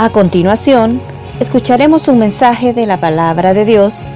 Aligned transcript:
A 0.00 0.10
continuación, 0.10 1.00
escucharemos 1.40 2.06
un 2.06 2.20
mensaje 2.20 2.72
de 2.72 2.86
la 2.86 3.00
palabra 3.00 3.52
de 3.52 3.64
Dios 3.64 4.06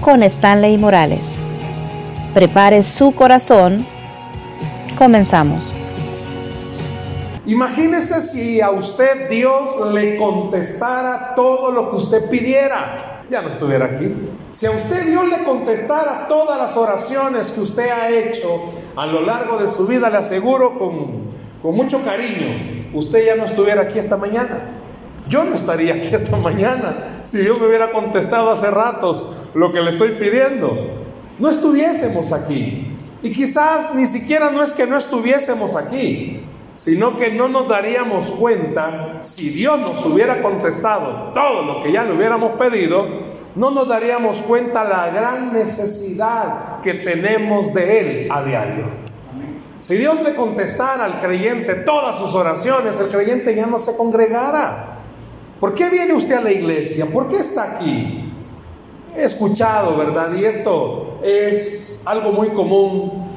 con 0.00 0.22
Stanley 0.22 0.78
Morales. 0.78 1.32
Prepare 2.32 2.82
su 2.82 3.12
corazón. 3.14 3.86
Comenzamos. 4.96 5.70
Imagínese 7.44 8.22
si 8.22 8.62
a 8.62 8.70
usted 8.70 9.28
Dios 9.28 9.92
le 9.92 10.16
contestara 10.16 11.34
todo 11.36 11.70
lo 11.72 11.90
que 11.90 11.96
usted 11.96 12.30
pidiera. 12.30 13.22
Ya 13.28 13.42
no 13.42 13.50
estuviera 13.50 13.84
aquí. 13.84 14.14
Si 14.50 14.64
a 14.64 14.70
usted 14.70 15.08
Dios 15.08 15.28
le 15.28 15.44
contestara 15.44 16.26
todas 16.26 16.56
las 16.56 16.74
oraciones 16.78 17.50
que 17.50 17.60
usted 17.60 17.90
ha 17.90 18.08
hecho 18.08 18.48
a 18.96 19.04
lo 19.04 19.20
largo 19.20 19.58
de 19.58 19.68
su 19.68 19.86
vida, 19.86 20.08
le 20.08 20.16
aseguro 20.16 20.78
con, 20.78 21.32
con 21.60 21.76
mucho 21.76 22.02
cariño, 22.02 22.46
usted 22.94 23.26
ya 23.26 23.34
no 23.34 23.44
estuviera 23.44 23.82
aquí 23.82 23.98
esta 23.98 24.16
mañana. 24.16 24.78
Yo 25.28 25.44
no 25.44 25.54
estaría 25.54 25.94
aquí 25.94 26.08
esta 26.14 26.36
mañana 26.36 27.20
si 27.24 27.38
Dios 27.38 27.60
me 27.60 27.68
hubiera 27.68 27.92
contestado 27.92 28.50
hace 28.50 28.70
ratos 28.70 29.36
lo 29.54 29.72
que 29.72 29.80
le 29.80 29.92
estoy 29.92 30.12
pidiendo. 30.12 30.76
No 31.38 31.48
estuviésemos 31.48 32.32
aquí. 32.32 32.88
Y 33.22 33.30
quizás 33.30 33.94
ni 33.94 34.06
siquiera 34.06 34.50
no 34.50 34.62
es 34.62 34.72
que 34.72 34.86
no 34.86 34.98
estuviésemos 34.98 35.76
aquí, 35.76 36.40
sino 36.74 37.16
que 37.16 37.30
no 37.30 37.48
nos 37.48 37.68
daríamos 37.68 38.32
cuenta, 38.32 39.18
si 39.22 39.50
Dios 39.50 39.78
nos 39.78 40.04
hubiera 40.06 40.42
contestado 40.42 41.32
todo 41.32 41.62
lo 41.62 41.82
que 41.82 41.92
ya 41.92 42.02
le 42.02 42.14
hubiéramos 42.14 42.52
pedido, 42.58 43.06
no 43.54 43.70
nos 43.70 43.86
daríamos 43.86 44.38
cuenta 44.38 44.82
la 44.84 45.10
gran 45.10 45.52
necesidad 45.52 46.80
que 46.82 46.94
tenemos 46.94 47.72
de 47.74 48.00
Él 48.00 48.28
a 48.30 48.42
diario. 48.42 48.84
Si 49.78 49.96
Dios 49.96 50.22
le 50.22 50.34
contestara 50.34 51.04
al 51.04 51.20
creyente 51.20 51.74
todas 51.74 52.16
sus 52.18 52.34
oraciones, 52.34 52.98
el 53.00 53.08
creyente 53.08 53.54
ya 53.54 53.66
no 53.66 53.78
se 53.78 53.96
congregara. 53.96 54.91
¿Por 55.62 55.74
qué 55.74 55.88
viene 55.90 56.12
usted 56.12 56.34
a 56.34 56.40
la 56.40 56.50
iglesia? 56.50 57.06
¿Por 57.06 57.28
qué 57.28 57.36
está 57.36 57.76
aquí? 57.76 58.32
He 59.16 59.22
escuchado, 59.22 59.96
¿verdad? 59.96 60.34
Y 60.34 60.44
esto 60.44 61.20
es 61.22 62.02
algo 62.04 62.32
muy 62.32 62.48
común. 62.48 63.30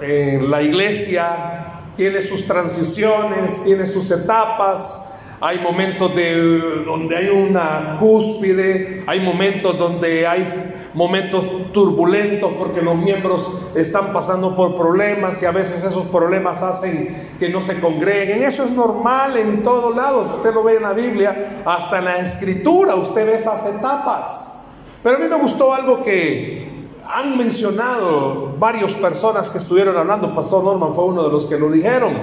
en 0.00 0.50
la 0.50 0.62
iglesia 0.62 1.82
tiene 1.94 2.22
sus 2.22 2.46
transiciones, 2.46 3.64
tiene 3.64 3.86
sus 3.86 4.10
etapas. 4.10 5.20
Hay 5.38 5.58
momentos 5.58 6.16
de, 6.16 6.82
donde 6.86 7.14
hay 7.14 7.28
una 7.28 7.98
cúspide, 8.00 9.04
hay 9.06 9.20
momentos 9.20 9.78
donde 9.78 10.26
hay 10.26 10.75
momentos 10.96 11.44
turbulentos 11.74 12.54
porque 12.54 12.80
los 12.80 12.96
miembros 12.96 13.50
están 13.74 14.14
pasando 14.14 14.56
por 14.56 14.76
problemas 14.76 15.42
y 15.42 15.44
a 15.44 15.50
veces 15.50 15.84
esos 15.84 16.06
problemas 16.06 16.62
hacen 16.62 17.34
que 17.38 17.50
no 17.50 17.60
se 17.60 17.78
congreguen. 17.80 18.42
Eso 18.42 18.64
es 18.64 18.70
normal 18.70 19.36
en 19.36 19.62
todos 19.62 19.94
lados. 19.94 20.36
Usted 20.36 20.54
lo 20.54 20.62
ve 20.62 20.76
en 20.76 20.82
la 20.84 20.94
Biblia, 20.94 21.62
hasta 21.66 21.98
en 21.98 22.06
la 22.06 22.16
escritura 22.16 22.94
usted 22.94 23.26
ve 23.26 23.34
esas 23.34 23.66
etapas. 23.76 24.68
Pero 25.02 25.16
a 25.16 25.20
mí 25.20 25.28
me 25.28 25.36
gustó 25.36 25.74
algo 25.74 26.02
que 26.02 26.88
han 27.06 27.36
mencionado 27.36 28.54
varias 28.58 28.94
personas 28.94 29.50
que 29.50 29.58
estuvieron 29.58 29.98
hablando. 29.98 30.34
Pastor 30.34 30.64
Norman 30.64 30.94
fue 30.94 31.04
uno 31.04 31.24
de 31.24 31.30
los 31.30 31.44
que 31.44 31.58
lo 31.58 31.70
dijeron. 31.70 32.14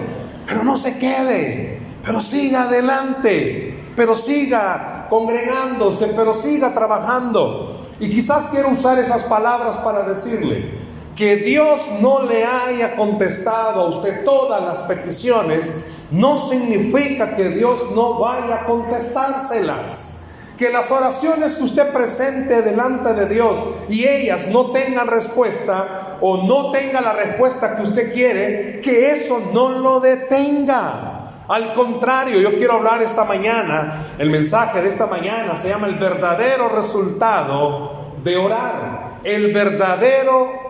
Pero 0.47 0.63
no 0.63 0.80
se 0.80 0.97
quede, 0.97 1.80
pero 2.03 2.19
siga 2.19 2.63
adelante, 2.63 3.77
pero 3.95 4.15
siga 4.15 5.05
congregándose, 5.11 6.13
pero 6.15 6.33
siga 6.33 6.73
trabajando. 6.73 7.72
Y 8.03 8.09
quizás 8.09 8.47
quiero 8.51 8.67
usar 8.67 8.99
esas 8.99 9.23
palabras 9.23 9.77
para 9.77 10.03
decirle 10.03 10.71
que 11.15 11.37
Dios 11.37 12.01
no 12.01 12.23
le 12.23 12.43
haya 12.43 12.97
contestado 12.97 13.79
a 13.79 13.87
usted 13.87 14.25
todas 14.25 14.61
las 14.61 14.81
peticiones, 14.81 15.85
no 16.11 16.37
significa 16.37 17.33
que 17.33 17.47
Dios 17.47 17.91
no 17.95 18.19
vaya 18.19 18.55
a 18.55 18.65
contestárselas. 18.65 20.25
Que 20.57 20.69
las 20.69 20.91
oraciones 20.91 21.53
que 21.53 21.63
usted 21.63 21.93
presente 21.93 22.61
delante 22.61 23.13
de 23.13 23.25
Dios 23.25 23.57
y 23.87 24.05
ellas 24.05 24.49
no 24.49 24.71
tengan 24.71 25.08
respuesta 25.08 26.17
o 26.19 26.43
no 26.43 26.73
tenga 26.73 26.99
la 26.99 27.13
respuesta 27.13 27.77
que 27.77 27.83
usted 27.83 28.13
quiere, 28.13 28.81
que 28.81 29.13
eso 29.13 29.39
no 29.53 29.69
lo 29.80 30.02
detenga. 30.02 31.12
Al 31.48 31.73
contrario, 31.73 32.39
yo 32.39 32.55
quiero 32.55 32.73
hablar 32.73 33.02
esta 33.02 33.26
mañana, 33.26 34.05
el 34.17 34.30
mensaje 34.30 34.81
de 34.81 34.89
esta 34.89 35.08
mañana 35.08 35.58
se 35.58 35.70
llama 35.70 35.87
el 35.87 35.95
verdadero 35.95 36.70
resultado 36.70 38.14
de 38.23 38.37
orar. 38.37 39.20
El 39.23 39.54
verdadero 39.54 40.64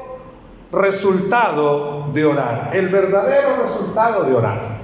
resultado 0.71 2.07
de 2.11 2.25
orar. 2.25 2.71
El 2.73 2.89
verdadero 2.89 3.57
resultado 3.61 4.23
de 4.23 4.33
orar. 4.33 4.83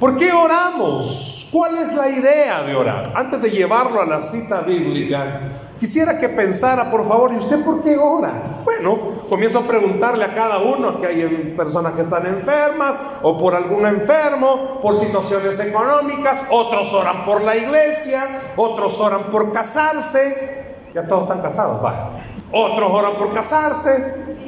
¿Por 0.00 0.16
qué 0.16 0.32
oramos? 0.32 1.48
¿Cuál 1.52 1.78
es 1.78 1.94
la 1.94 2.08
idea 2.08 2.64
de 2.64 2.74
orar? 2.74 3.12
Antes 3.14 3.40
de 3.40 3.50
llevarlo 3.50 4.02
a 4.02 4.06
la 4.06 4.20
cita 4.20 4.62
bíblica, 4.62 5.42
quisiera 5.82 6.20
que 6.20 6.28
pensara, 6.28 6.92
por 6.92 7.08
favor, 7.08 7.32
¿y 7.32 7.38
usted 7.38 7.64
por 7.64 7.82
qué 7.82 7.98
ora? 7.98 8.30
Bueno, 8.62 8.96
comienzo 9.28 9.58
a 9.58 9.62
preguntarle 9.62 10.24
a 10.24 10.32
cada 10.32 10.58
uno 10.58 11.00
que 11.00 11.08
hay 11.08 11.54
personas 11.56 11.94
que 11.94 12.02
están 12.02 12.24
enfermas 12.24 13.00
o 13.22 13.36
por 13.36 13.52
algún 13.56 13.84
enfermo, 13.86 14.78
por 14.80 14.96
situaciones 14.96 15.58
económicas, 15.58 16.44
otros 16.52 16.92
oran 16.92 17.24
por 17.24 17.40
la 17.40 17.56
iglesia, 17.56 18.28
otros 18.56 19.00
oran 19.00 19.22
por 19.24 19.52
casarse, 19.52 20.76
ya 20.94 21.08
todos 21.08 21.24
están 21.24 21.42
casados, 21.42 21.84
va. 21.84 22.10
Otros 22.52 22.92
oran 22.92 23.14
por 23.14 23.32
casarse, 23.34 24.38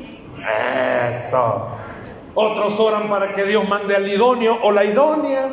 eso. 1.16 1.66
Otros 2.37 2.78
oran 2.78 3.09
para 3.09 3.34
que 3.34 3.43
Dios 3.43 3.69
mande 3.69 3.97
al 3.97 4.06
idóneo 4.09 4.56
o 4.62 4.71
la 4.71 4.84
idónea. 4.84 5.49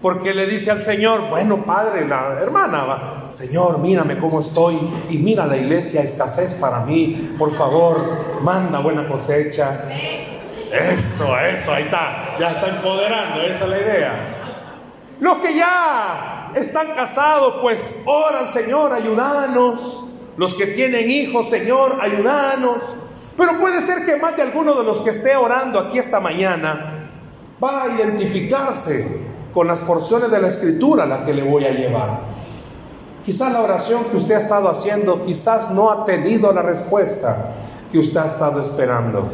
Porque 0.00 0.32
le 0.32 0.46
dice 0.46 0.70
al 0.70 0.80
Señor, 0.80 1.28
bueno, 1.28 1.64
Padre, 1.64 2.06
la 2.06 2.38
hermana, 2.40 2.84
va, 2.84 3.28
Señor, 3.30 3.80
mírame 3.80 4.16
cómo 4.18 4.40
estoy 4.40 4.78
y 5.10 5.18
mira 5.18 5.44
la 5.44 5.56
iglesia, 5.56 6.02
escasez 6.02 6.54
para 6.54 6.80
mí, 6.80 7.34
por 7.36 7.52
favor, 7.52 8.40
manda 8.42 8.78
buena 8.78 9.08
cosecha. 9.08 9.86
Eso, 10.70 11.36
eso, 11.38 11.72
ahí 11.72 11.84
está, 11.84 12.36
ya 12.38 12.52
está 12.52 12.68
empoderando, 12.68 13.42
esa 13.42 13.64
es 13.64 13.70
la 13.70 13.78
idea. 13.78 14.38
Los 15.18 15.38
que 15.38 15.56
ya 15.56 16.52
están 16.54 16.94
casados, 16.94 17.54
pues 17.60 18.02
oran, 18.06 18.46
Señor, 18.46 18.92
ayúdanos. 18.92 20.04
Los 20.36 20.54
que 20.54 20.66
tienen 20.66 21.10
hijos, 21.10 21.48
Señor, 21.48 21.96
ayúdanos. 22.00 22.76
Pero 23.36 23.58
puede 23.58 23.80
ser 23.80 24.04
que 24.04 24.16
más 24.16 24.36
de 24.36 24.42
alguno 24.42 24.74
de 24.74 24.84
los 24.84 25.00
que 25.00 25.10
esté 25.10 25.36
orando 25.36 25.80
aquí 25.80 25.98
esta 25.98 26.20
mañana 26.20 27.08
va 27.62 27.82
a 27.82 27.88
identificarse 27.88 29.26
con 29.52 29.66
las 29.66 29.80
porciones 29.80 30.30
de 30.30 30.40
la 30.40 30.48
escritura 30.48 31.06
la 31.06 31.24
que 31.24 31.34
le 31.34 31.42
voy 31.42 31.64
a 31.64 31.70
llevar. 31.70 32.20
Quizás 33.24 33.52
la 33.52 33.60
oración 33.60 34.04
que 34.10 34.16
usted 34.16 34.36
ha 34.36 34.38
estado 34.38 34.68
haciendo, 34.68 35.24
quizás 35.24 35.72
no 35.72 35.90
ha 35.90 36.06
tenido 36.06 36.52
la 36.52 36.62
respuesta 36.62 37.52
que 37.92 37.98
usted 37.98 38.20
ha 38.20 38.26
estado 38.26 38.60
esperando. 38.60 39.30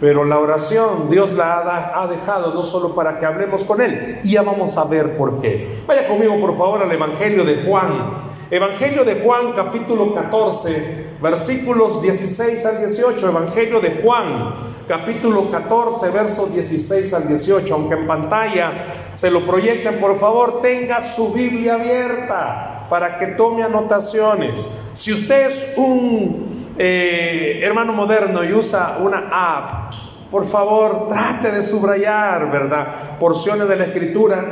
Pero 0.00 0.24
la 0.24 0.38
oración 0.38 1.10
Dios 1.10 1.32
la 1.32 1.92
ha, 2.00 2.06
dejado 2.06 2.54
no 2.54 2.64
solo 2.64 2.94
para 2.94 3.18
que 3.18 3.26
hablemos 3.26 3.64
con 3.64 3.80
Él, 3.80 4.20
y 4.22 4.32
ya 4.32 4.42
vamos 4.42 4.76
a 4.76 4.84
ver 4.84 5.16
por 5.16 5.40
qué. 5.40 5.82
Vaya 5.86 6.06
conmigo 6.06 6.38
por 6.38 6.56
favor 6.56 6.82
al 6.82 6.92
Evangelio 6.92 7.44
de 7.44 7.64
Juan. 7.64 8.27
Evangelio 8.50 9.04
de 9.04 9.16
Juan 9.16 9.52
capítulo 9.52 10.14
14, 10.14 11.16
versículos 11.20 12.00
16 12.00 12.64
al 12.64 12.78
18. 12.78 13.28
Evangelio 13.28 13.78
de 13.78 14.00
Juan 14.02 14.54
capítulo 14.88 15.50
14, 15.50 16.08
versos 16.12 16.54
16 16.54 17.12
al 17.12 17.28
18. 17.28 17.74
Aunque 17.74 17.96
en 17.96 18.06
pantalla 18.06 18.72
se 19.12 19.30
lo 19.30 19.44
proyecten, 19.44 20.00
por 20.00 20.18
favor, 20.18 20.62
tenga 20.62 21.02
su 21.02 21.34
Biblia 21.34 21.74
abierta 21.74 22.86
para 22.88 23.18
que 23.18 23.26
tome 23.26 23.64
anotaciones. 23.64 24.92
Si 24.94 25.12
usted 25.12 25.48
es 25.48 25.74
un 25.76 26.74
eh, 26.78 27.60
hermano 27.62 27.92
moderno 27.92 28.42
y 28.44 28.54
usa 28.54 28.96
una 29.02 29.28
app, 29.30 29.92
por 30.30 30.46
favor, 30.46 31.10
trate 31.10 31.50
de 31.50 31.62
subrayar, 31.62 32.50
¿verdad? 32.50 33.18
Porciones 33.20 33.68
de 33.68 33.76
la 33.76 33.84
escritura. 33.84 34.42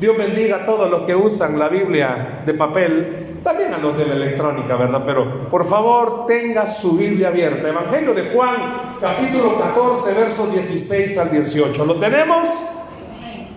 Dios 0.00 0.16
bendiga 0.16 0.56
a 0.56 0.64
todos 0.64 0.90
los 0.90 1.02
que 1.02 1.14
usan 1.14 1.58
la 1.58 1.68
Biblia 1.68 2.42
de 2.46 2.54
papel 2.54 3.21
también 3.42 3.74
a 3.74 3.78
los 3.78 3.96
de 3.96 4.06
la 4.06 4.14
electrónica, 4.14 4.76
¿verdad? 4.76 5.02
Pero 5.04 5.48
por 5.50 5.68
favor 5.68 6.26
tenga 6.26 6.68
su 6.68 6.96
Biblia 6.96 7.28
abierta. 7.28 7.68
Evangelio 7.68 8.14
de 8.14 8.30
Juan, 8.30 8.56
capítulo 9.00 9.58
14, 9.58 10.20
versos 10.20 10.52
16 10.52 11.18
al 11.18 11.30
18. 11.30 11.84
¿Lo 11.84 11.96
tenemos? 11.96 12.48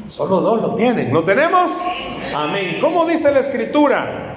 Solo 0.07 0.41
dos 0.41 0.61
lo 0.61 0.75
tienen. 0.75 1.13
¿Lo 1.13 1.23
tenemos? 1.23 1.81
Amén. 2.33 2.77
¿Cómo 2.81 3.05
dice 3.05 3.31
la 3.31 3.39
escritura? 3.39 4.35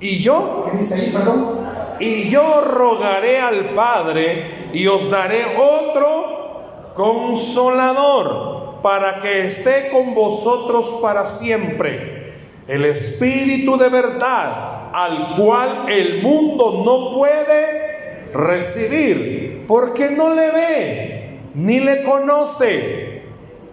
Y 0.00 0.18
yo, 0.18 0.64
¿qué 0.70 0.76
dice 0.76 0.94
ahí, 0.94 1.10
perdón? 1.12 1.58
Y 2.00 2.28
yo 2.30 2.62
rogaré 2.62 3.40
al 3.40 3.70
Padre 3.70 4.68
y 4.72 4.86
os 4.86 5.10
daré 5.10 5.56
otro 5.56 6.92
consolador 6.94 8.80
para 8.82 9.20
que 9.20 9.46
esté 9.46 9.90
con 9.90 10.14
vosotros 10.14 10.98
para 11.02 11.26
siempre. 11.26 12.34
El 12.68 12.84
Espíritu 12.84 13.76
de 13.76 13.88
verdad 13.88 14.77
al 15.04 15.36
cual 15.36 15.84
el 15.88 16.22
mundo 16.22 16.82
no 16.84 17.16
puede 17.16 18.28
recibir, 18.34 19.64
porque 19.68 20.10
no 20.10 20.34
le 20.34 20.50
ve 20.50 21.38
ni 21.54 21.80
le 21.80 22.02
conoce. 22.02 23.22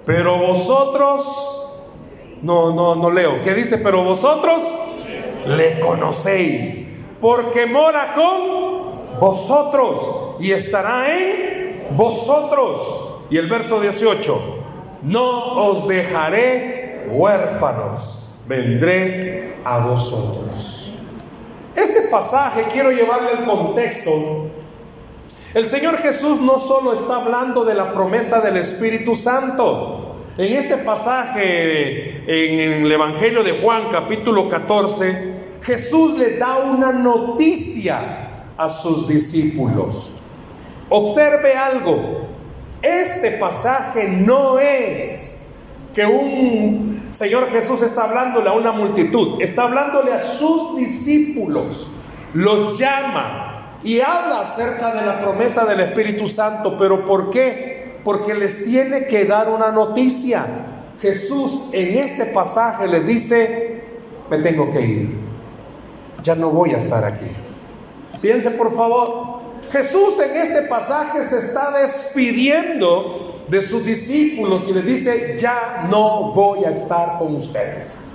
Pero 0.06 0.38
vosotros 0.38 1.82
no, 2.42 2.74
no, 2.74 2.96
no 2.96 3.10
leo. 3.10 3.44
¿Qué 3.44 3.56
dice? 3.56 3.80
Pero 3.80 4.04
vosotros 4.04 4.62
le 5.48 5.80
conocéis, 5.80 7.06
porque 7.20 7.66
mora 7.66 8.14
con 8.14 9.20
vosotros 9.20 10.36
y 10.40 10.52
estará 10.52 11.12
en 11.12 11.88
vosotros. 11.92 13.22
Y 13.32 13.38
el 13.38 13.48
verso 13.48 13.80
18, 13.80 14.42
no 15.04 15.70
os 15.70 15.88
dejaré 15.88 17.08
huérfanos, 17.10 18.36
vendré 18.48 19.52
a 19.64 19.80
vosotros. 19.80 20.75
Pasaje 22.16 22.64
quiero 22.72 22.92
llevarle 22.94 23.34
el 23.34 23.44
contexto. 23.44 24.50
El 25.54 25.68
Señor 25.68 25.98
Jesús 25.98 26.40
no 26.40 26.60
solo 26.60 26.94
está 26.94 27.18
hablando 27.18 27.66
de 27.66 27.74
la 27.74 27.92
promesa 27.92 28.40
del 28.40 28.56
Espíritu 28.56 29.18
Santo, 29.18 30.16
en 30.38 30.54
este 30.54 30.78
pasaje, 30.78 32.24
en 32.26 32.86
el 32.86 32.90
Evangelio 32.90 33.44
de 33.44 33.60
Juan 33.60 33.90
capítulo 33.92 34.48
14, 34.48 35.58
Jesús 35.62 36.18
le 36.18 36.38
da 36.38 36.60
una 36.60 36.94
noticia 36.94 38.00
a 38.56 38.70
sus 38.70 39.10
discípulos. 39.10 40.22
Observe 40.88 41.54
algo, 41.58 42.28
este 42.82 43.32
pasaje 43.32 44.08
no 44.08 44.58
es 44.58 45.50
que 45.94 46.06
un 46.06 47.10
Señor 47.12 47.50
Jesús 47.52 47.82
está 47.82 48.06
hablándole 48.06 48.48
a 48.48 48.54
una 48.54 48.72
multitud, 48.72 49.42
está 49.42 49.64
hablándole 49.64 50.14
a 50.14 50.20
sus 50.20 50.78
discípulos, 50.78 52.04
los 52.36 52.78
llama 52.78 53.80
y 53.84 54.00
habla 54.00 54.42
acerca 54.42 54.94
de 54.94 55.06
la 55.06 55.20
promesa 55.20 55.66
del 55.66 55.80
Espíritu 55.80 56.30
Santo, 56.30 56.78
pero 56.78 57.06
¿por 57.06 57.32
qué? 57.32 57.76
porque 58.06 58.36
les 58.36 58.66
tiene 58.66 59.08
que 59.08 59.26
dar 59.26 59.50
una 59.50 59.72
noticia. 59.72 60.46
Jesús 61.02 61.72
en 61.74 61.98
este 61.98 62.28
pasaje 62.28 62.88
les 62.88 63.06
dice, 63.06 63.82
me 64.30 64.38
tengo 64.38 64.72
que 64.72 64.82
ir, 64.82 65.18
ya 66.24 66.36
no 66.36 66.52
voy 66.52 66.72
a 66.72 66.78
estar 66.78 67.04
aquí. 67.04 67.26
Piense 68.22 68.52
por 68.52 68.74
favor, 68.76 69.40
Jesús 69.72 70.20
en 70.20 70.38
este 70.38 70.62
pasaje 70.64 71.24
se 71.24 71.40
está 71.40 71.72
despidiendo 71.80 73.44
de 73.50 73.62
sus 73.62 73.84
discípulos 73.84 74.68
y 74.70 74.74
les 74.74 74.86
dice, 74.86 75.38
ya 75.40 75.88
no 75.90 76.32
voy 76.32 76.64
a 76.64 76.70
estar 76.70 77.18
con 77.18 77.36
ustedes. 77.36 78.12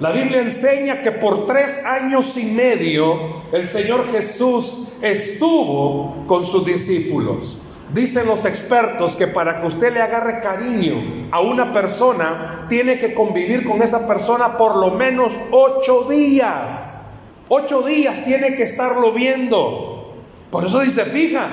La 0.00 0.10
Biblia 0.10 0.40
enseña 0.40 1.02
que 1.02 1.12
por 1.12 1.46
tres 1.46 1.86
años 1.86 2.36
y 2.36 2.46
medio 2.46 3.16
el 3.52 3.68
Señor 3.68 4.10
Jesús 4.10 4.94
estuvo 5.02 6.24
con 6.26 6.44
sus 6.44 6.66
discípulos. 6.66 7.58
Dicen 7.92 8.26
los 8.26 8.44
expertos 8.44 9.14
que 9.14 9.28
para 9.28 9.60
que 9.60 9.68
usted 9.68 9.92
le 9.92 10.00
agarre 10.00 10.40
cariño 10.40 11.28
a 11.30 11.40
una 11.40 11.72
persona, 11.72 12.66
tiene 12.68 12.98
que 12.98 13.14
convivir 13.14 13.64
con 13.64 13.82
esa 13.82 14.08
persona 14.08 14.58
por 14.58 14.76
lo 14.76 14.90
menos 14.90 15.38
ocho 15.52 16.08
días. 16.10 17.02
Ocho 17.48 17.82
días 17.82 18.24
tiene 18.24 18.56
que 18.56 18.64
estarlo 18.64 19.12
viendo. 19.12 20.12
Por 20.50 20.66
eso 20.66 20.80
dice, 20.80 21.04
fija, 21.04 21.46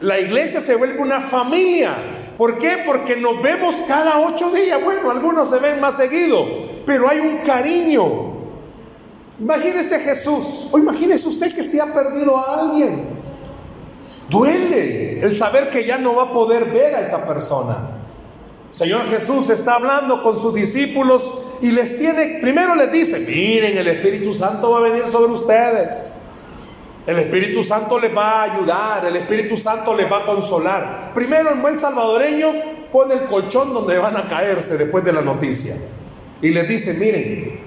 la 0.00 0.18
iglesia 0.18 0.60
se 0.60 0.74
vuelve 0.74 0.98
una 0.98 1.20
familia. 1.20 1.94
¿Por 2.36 2.58
qué? 2.58 2.82
Porque 2.84 3.16
nos 3.16 3.40
vemos 3.40 3.76
cada 3.86 4.18
ocho 4.20 4.50
días. 4.50 4.82
Bueno, 4.82 5.10
algunos 5.10 5.48
se 5.50 5.58
ven 5.58 5.80
más 5.80 5.96
seguido, 5.96 6.46
pero 6.86 7.10
hay 7.10 7.18
un 7.18 7.38
cariño. 7.38 8.36
Imagínese 9.38 9.98
Jesús, 9.98 10.68
o 10.72 10.78
imagínese 10.78 11.28
usted 11.28 11.54
que 11.54 11.62
se 11.62 11.80
ha 11.80 11.92
perdido 11.92 12.38
a 12.38 12.60
alguien. 12.60 13.08
Duele 14.30 15.20
el 15.20 15.36
saber 15.36 15.68
que 15.70 15.84
ya 15.84 15.98
no 15.98 16.14
va 16.14 16.24
a 16.24 16.32
poder 16.32 16.64
ver 16.66 16.94
a 16.94 17.00
esa 17.00 17.26
persona. 17.26 17.90
Señor 18.70 19.08
Jesús 19.08 19.50
está 19.50 19.74
hablando 19.74 20.22
con 20.22 20.38
sus 20.38 20.54
discípulos 20.54 21.54
y 21.62 21.70
les 21.70 21.98
tiene, 21.98 22.38
primero 22.40 22.74
les 22.74 22.90
dice, 22.92 23.20
miren, 23.20 23.76
el 23.78 23.88
Espíritu 23.88 24.34
Santo 24.34 24.70
va 24.70 24.78
a 24.78 24.80
venir 24.82 25.06
sobre 25.06 25.32
ustedes. 25.32 26.14
El 27.06 27.18
Espíritu 27.20 27.62
Santo 27.62 27.98
les 27.98 28.14
va 28.14 28.42
a 28.42 28.54
ayudar, 28.54 29.06
el 29.06 29.16
Espíritu 29.16 29.56
Santo 29.56 29.94
les 29.94 30.10
va 30.10 30.22
a 30.22 30.26
consolar. 30.26 31.12
Primero, 31.14 31.52
en 31.52 31.62
buen 31.62 31.76
salvadoreño, 31.76 32.52
pone 32.90 33.14
el 33.14 33.20
colchón 33.26 33.72
donde 33.72 33.96
van 33.96 34.16
a 34.16 34.28
caerse 34.28 34.76
después 34.76 35.04
de 35.04 35.12
la 35.12 35.22
noticia. 35.22 35.74
Y 36.42 36.50
les 36.50 36.68
dice, 36.68 36.94
miren, 36.94 37.60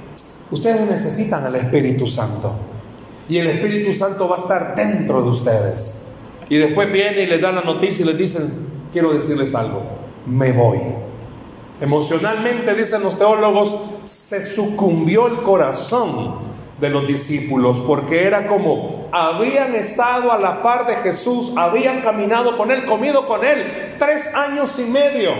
ustedes 0.52 0.90
necesitan 0.90 1.46
al 1.46 1.56
Espíritu 1.56 2.08
Santo. 2.08 2.54
Y 3.28 3.38
el 3.38 3.48
Espíritu 3.48 3.94
Santo 3.94 4.28
va 4.28 4.38
a 4.38 4.40
estar 4.40 4.76
dentro 4.76 5.22
de 5.22 5.30
ustedes. 5.30 6.12
Y 6.50 6.58
después 6.58 6.92
viene 6.92 7.24
y 7.24 7.26
les 7.28 7.42
da 7.42 7.52
la 7.52 7.62
noticia 7.62 8.04
y 8.04 8.08
les 8.08 8.18
dicen, 8.18 8.44
quiero 8.92 9.14
decirles 9.14 9.54
algo, 9.54 9.84
me 10.26 10.52
voy. 10.52 10.80
Emocionalmente, 11.80 12.76
dicen 12.76 13.04
los 13.04 13.18
teólogos, 13.18 13.76
se 14.06 14.46
sucumbió 14.46 15.28
el 15.28 15.42
corazón 15.44 16.50
de 16.80 16.90
los 16.90 17.08
discípulos, 17.08 17.82
porque 17.86 18.24
era 18.24 18.48
como 18.48 19.08
habían 19.12 19.76
estado 19.76 20.32
a 20.32 20.40
la 20.40 20.62
par 20.62 20.88
de 20.88 20.96
Jesús, 20.96 21.54
habían 21.56 22.02
caminado 22.02 22.58
con 22.58 22.72
él, 22.72 22.86
comido 22.86 23.26
con 23.26 23.46
él 23.46 23.96
tres 23.98 24.34
años 24.34 24.80
y 24.80 24.90
medio. 24.90 25.32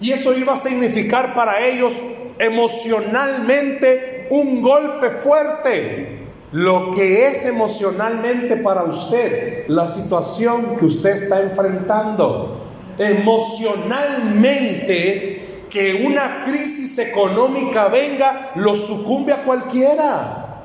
Y 0.00 0.12
eso 0.12 0.34
iba 0.36 0.54
a 0.54 0.56
significar 0.56 1.34
para 1.34 1.66
ellos 1.66 2.00
emocionalmente 2.40 4.26
un 4.30 4.62
golpe 4.62 5.10
fuerte 5.10 6.20
lo 6.52 6.90
que 6.90 7.28
es 7.28 7.44
emocionalmente 7.44 8.56
para 8.56 8.82
usted, 8.82 9.68
la 9.68 9.86
situación 9.86 10.76
que 10.76 10.86
usted 10.86 11.10
está 11.10 11.42
enfrentando. 11.42 12.56
Emocionalmente, 12.98 15.36
que 15.70 16.02
una 16.04 16.42
crisis 16.44 16.98
económica 16.98 17.86
venga, 17.86 18.50
lo 18.56 18.74
sucumbe 18.74 19.32
a 19.32 19.44
cualquiera. 19.44 20.64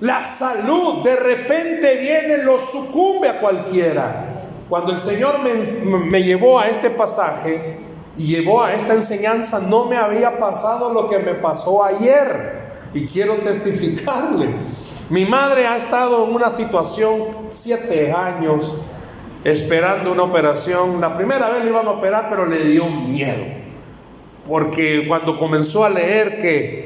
La 0.00 0.20
salud 0.20 1.02
de 1.02 1.16
repente 1.16 1.96
viene, 1.96 2.36
lo 2.38 2.58
sucumbe 2.58 3.30
a 3.30 3.40
cualquiera. 3.40 4.28
Cuando 4.68 4.92
el 4.92 5.00
Señor 5.00 5.38
me, 5.38 5.54
me 5.98 6.22
llevó 6.22 6.60
a 6.60 6.68
este 6.68 6.90
pasaje 6.90 7.78
llevó 8.16 8.62
a 8.62 8.74
esta 8.74 8.94
enseñanza, 8.94 9.60
no 9.68 9.86
me 9.86 9.96
había 9.96 10.38
pasado 10.38 10.92
lo 10.92 11.08
que 11.08 11.18
me 11.18 11.34
pasó 11.34 11.84
ayer. 11.84 12.62
Y 12.94 13.06
quiero 13.06 13.36
testificarle 13.36 14.54
mi 15.12 15.26
madre 15.26 15.66
ha 15.66 15.76
estado 15.76 16.26
en 16.26 16.34
una 16.34 16.48
situación 16.48 17.12
siete 17.50 18.10
años 18.12 18.82
esperando 19.44 20.10
una 20.10 20.22
operación. 20.22 21.02
La 21.02 21.14
primera 21.18 21.50
vez 21.50 21.62
le 21.62 21.68
iban 21.68 21.86
a 21.86 21.90
operar, 21.90 22.28
pero 22.30 22.46
le 22.46 22.64
dio 22.64 22.86
miedo. 22.86 23.44
Porque 24.48 25.04
cuando 25.06 25.38
comenzó 25.38 25.84
a 25.84 25.90
leer 25.90 26.40
que 26.40 26.81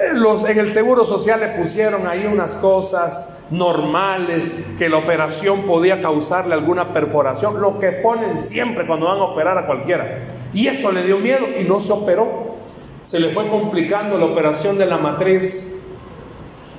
en 0.00 0.58
el 0.58 0.70
Seguro 0.70 1.04
Social 1.04 1.40
le 1.40 1.48
pusieron 1.48 2.06
ahí 2.06 2.26
unas 2.26 2.54
cosas 2.54 3.48
normales, 3.50 4.70
que 4.78 4.88
la 4.88 4.96
operación 4.96 5.62
podía 5.62 6.00
causarle 6.00 6.54
alguna 6.54 6.94
perforación, 6.94 7.60
lo 7.60 7.78
que 7.78 7.92
ponen 7.92 8.40
siempre 8.40 8.86
cuando 8.86 9.06
van 9.06 9.18
a 9.18 9.24
operar 9.24 9.58
a 9.58 9.66
cualquiera. 9.66 10.24
Y 10.54 10.68
eso 10.68 10.90
le 10.90 11.04
dio 11.04 11.18
miedo 11.18 11.46
y 11.60 11.64
no 11.64 11.80
se 11.80 11.92
operó. 11.92 12.56
Se 13.02 13.20
le 13.20 13.30
fue 13.30 13.48
complicando 13.48 14.16
la 14.18 14.24
operación 14.26 14.78
de 14.78 14.86
la 14.86 14.96
matriz 14.98 15.76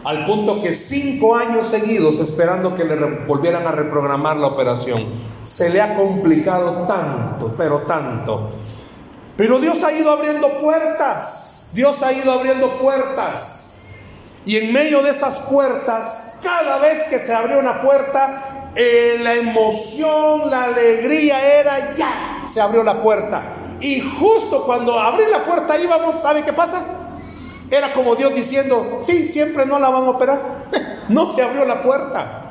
al 0.03 0.25
punto 0.25 0.61
que 0.61 0.73
cinco 0.73 1.35
años 1.35 1.67
seguidos 1.67 2.19
esperando 2.19 2.73
que 2.73 2.85
le 2.85 2.95
volvieran 3.27 3.67
a 3.67 3.71
reprogramar 3.71 4.37
la 4.37 4.47
operación. 4.47 5.03
Se 5.43 5.69
le 5.69 5.79
ha 5.79 5.95
complicado 5.95 6.87
tanto, 6.87 7.53
pero 7.55 7.79
tanto. 7.81 8.49
Pero 9.41 9.59
Dios 9.59 9.83
ha 9.83 9.91
ido 9.91 10.11
abriendo 10.11 10.59
puertas, 10.59 11.71
Dios 11.73 12.03
ha 12.03 12.13
ido 12.13 12.31
abriendo 12.31 12.77
puertas. 12.77 13.85
Y 14.45 14.57
en 14.57 14.71
medio 14.71 15.01
de 15.01 15.09
esas 15.09 15.39
puertas, 15.49 16.37
cada 16.43 16.77
vez 16.77 17.05
que 17.05 17.17
se 17.17 17.33
abrió 17.33 17.57
una 17.57 17.81
puerta, 17.81 18.69
eh, 18.75 19.17
la 19.19 19.33
emoción, 19.33 20.47
la 20.47 20.65
alegría 20.65 21.59
era 21.59 21.95
ya, 21.95 22.43
se 22.45 22.61
abrió 22.61 22.83
la 22.83 23.01
puerta. 23.01 23.41
Y 23.79 23.99
justo 24.01 24.63
cuando 24.63 24.99
abrí 24.99 25.25
la 25.31 25.43
puerta 25.43 25.75
íbamos, 25.75 26.21
¿sabe 26.21 26.43
qué 26.43 26.53
pasa? 26.53 26.79
Era 27.71 27.93
como 27.93 28.15
Dios 28.15 28.35
diciendo, 28.35 28.99
sí, 29.01 29.25
siempre 29.25 29.65
no 29.65 29.79
la 29.79 29.89
van 29.89 30.03
a 30.03 30.09
operar. 30.11 30.39
no 31.09 31.27
se 31.27 31.41
abrió 31.41 31.65
la 31.65 31.81
puerta. 31.81 32.41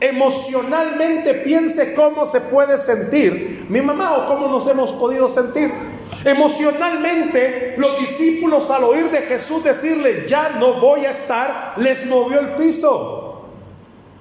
Emocionalmente 0.00 1.32
piense 1.32 1.94
cómo 1.94 2.26
se 2.26 2.42
puede 2.42 2.76
sentir 2.76 3.64
mi 3.70 3.80
mamá 3.80 4.18
o 4.18 4.26
cómo 4.26 4.48
nos 4.48 4.66
hemos 4.66 4.92
podido 4.92 5.30
sentir. 5.30 5.85
Emocionalmente 6.24 7.74
los 7.78 7.98
discípulos 8.00 8.70
al 8.70 8.84
oír 8.84 9.10
de 9.10 9.22
Jesús 9.22 9.62
decirle, 9.62 10.24
ya 10.26 10.56
no 10.58 10.80
voy 10.80 11.04
a 11.04 11.10
estar, 11.10 11.74
les 11.76 12.06
movió 12.06 12.40
el 12.40 12.54
piso. 12.54 13.44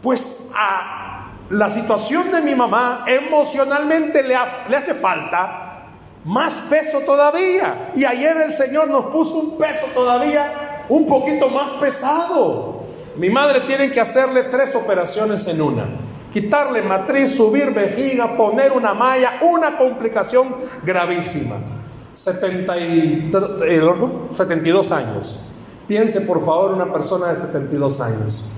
Pues 0.01 0.51
a 0.55 1.31
la 1.49 1.69
situación 1.69 2.31
de 2.31 2.41
mi 2.41 2.53
mamá 2.55 3.05
emocionalmente 3.07 4.21
le, 4.23 4.35
le 4.69 4.77
hace 4.77 4.93
falta 4.93 5.87
más 6.25 6.61
peso 6.69 6.99
todavía. 6.99 7.91
Y 7.95 8.05
ayer 8.05 8.37
el 8.37 8.51
Señor 8.51 8.87
nos 8.89 9.05
puso 9.05 9.35
un 9.35 9.57
peso 9.57 9.85
todavía 9.93 10.83
un 10.89 11.07
poquito 11.07 11.49
más 11.49 11.69
pesado. 11.79 12.83
Mi 13.15 13.29
madre 13.29 13.61
tiene 13.61 13.91
que 13.91 14.01
hacerle 14.01 14.43
tres 14.43 14.75
operaciones 14.75 15.47
en 15.47 15.61
una. 15.61 15.85
Quitarle 16.33 16.81
matriz, 16.81 17.35
subir 17.35 17.71
vejiga, 17.71 18.35
poner 18.35 18.73
una 18.73 18.93
malla, 18.93 19.39
una 19.41 19.77
complicación 19.77 20.53
gravísima. 20.83 21.74
72 22.15 24.91
años. 24.91 25.51
Piense 25.87 26.21
por 26.21 26.43
favor 26.43 26.71
una 26.71 26.91
persona 26.91 27.27
de 27.27 27.35
72 27.35 28.01
años. 28.01 28.53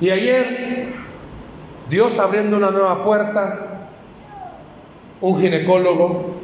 Y 0.00 0.10
ayer, 0.10 0.92
Dios 1.88 2.18
abriendo 2.18 2.56
una 2.56 2.70
nueva 2.70 3.04
puerta, 3.04 3.88
un 5.20 5.40
ginecólogo 5.40 6.42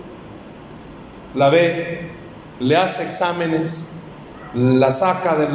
la 1.35 1.51
ve, 1.51 2.11
le 2.61 2.77
hace 2.77 3.05
exámenes, 3.05 4.01
la 4.55 4.93
saca 4.93 5.37
de 5.37 5.49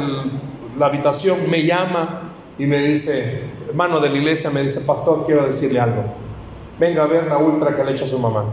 la 0.78 0.86
habitación, 0.86 1.50
me 1.50 1.64
llama 1.64 2.22
y 2.58 2.66
me 2.66 2.78
dice, 2.78 3.44
hermano 3.68 4.00
de 4.00 4.10
la 4.10 4.16
iglesia, 4.16 4.50
me 4.50 4.62
dice, 4.62 4.82
pastor, 4.82 5.24
quiero 5.26 5.46
decirle 5.46 5.80
algo. 5.80 6.04
Venga 6.78 7.04
a 7.04 7.06
ver 7.06 7.26
la 7.26 7.38
ultra 7.38 7.76
que 7.76 7.82
le 7.82 7.90
ha 7.90 7.92
hecho 7.92 8.06
su 8.06 8.18
mamá. 8.18 8.44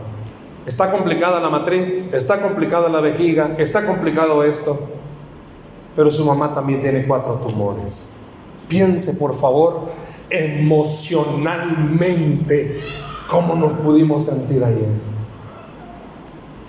Está 0.66 0.92
complicada 0.92 1.40
la 1.40 1.50
matriz, 1.50 2.14
está 2.14 2.42
complicada 2.42 2.90
la 2.90 3.00
vejiga, 3.02 3.56
está 3.58 3.86
complicado 3.86 4.44
esto, 4.44 4.80
pero 5.96 6.12
su 6.12 6.26
mamá 6.26 6.54
también 6.54 6.82
tiene 6.82 7.08
cuatro 7.08 7.36
tumores. 7.36 8.16
Piense, 8.68 9.14
por 9.14 9.34
favor, 9.36 9.90
emocionalmente 10.30 12.82
cómo 13.30 13.56
nos 13.56 13.72
pudimos 13.74 14.26
sentir 14.26 14.64
ayer 14.64 15.12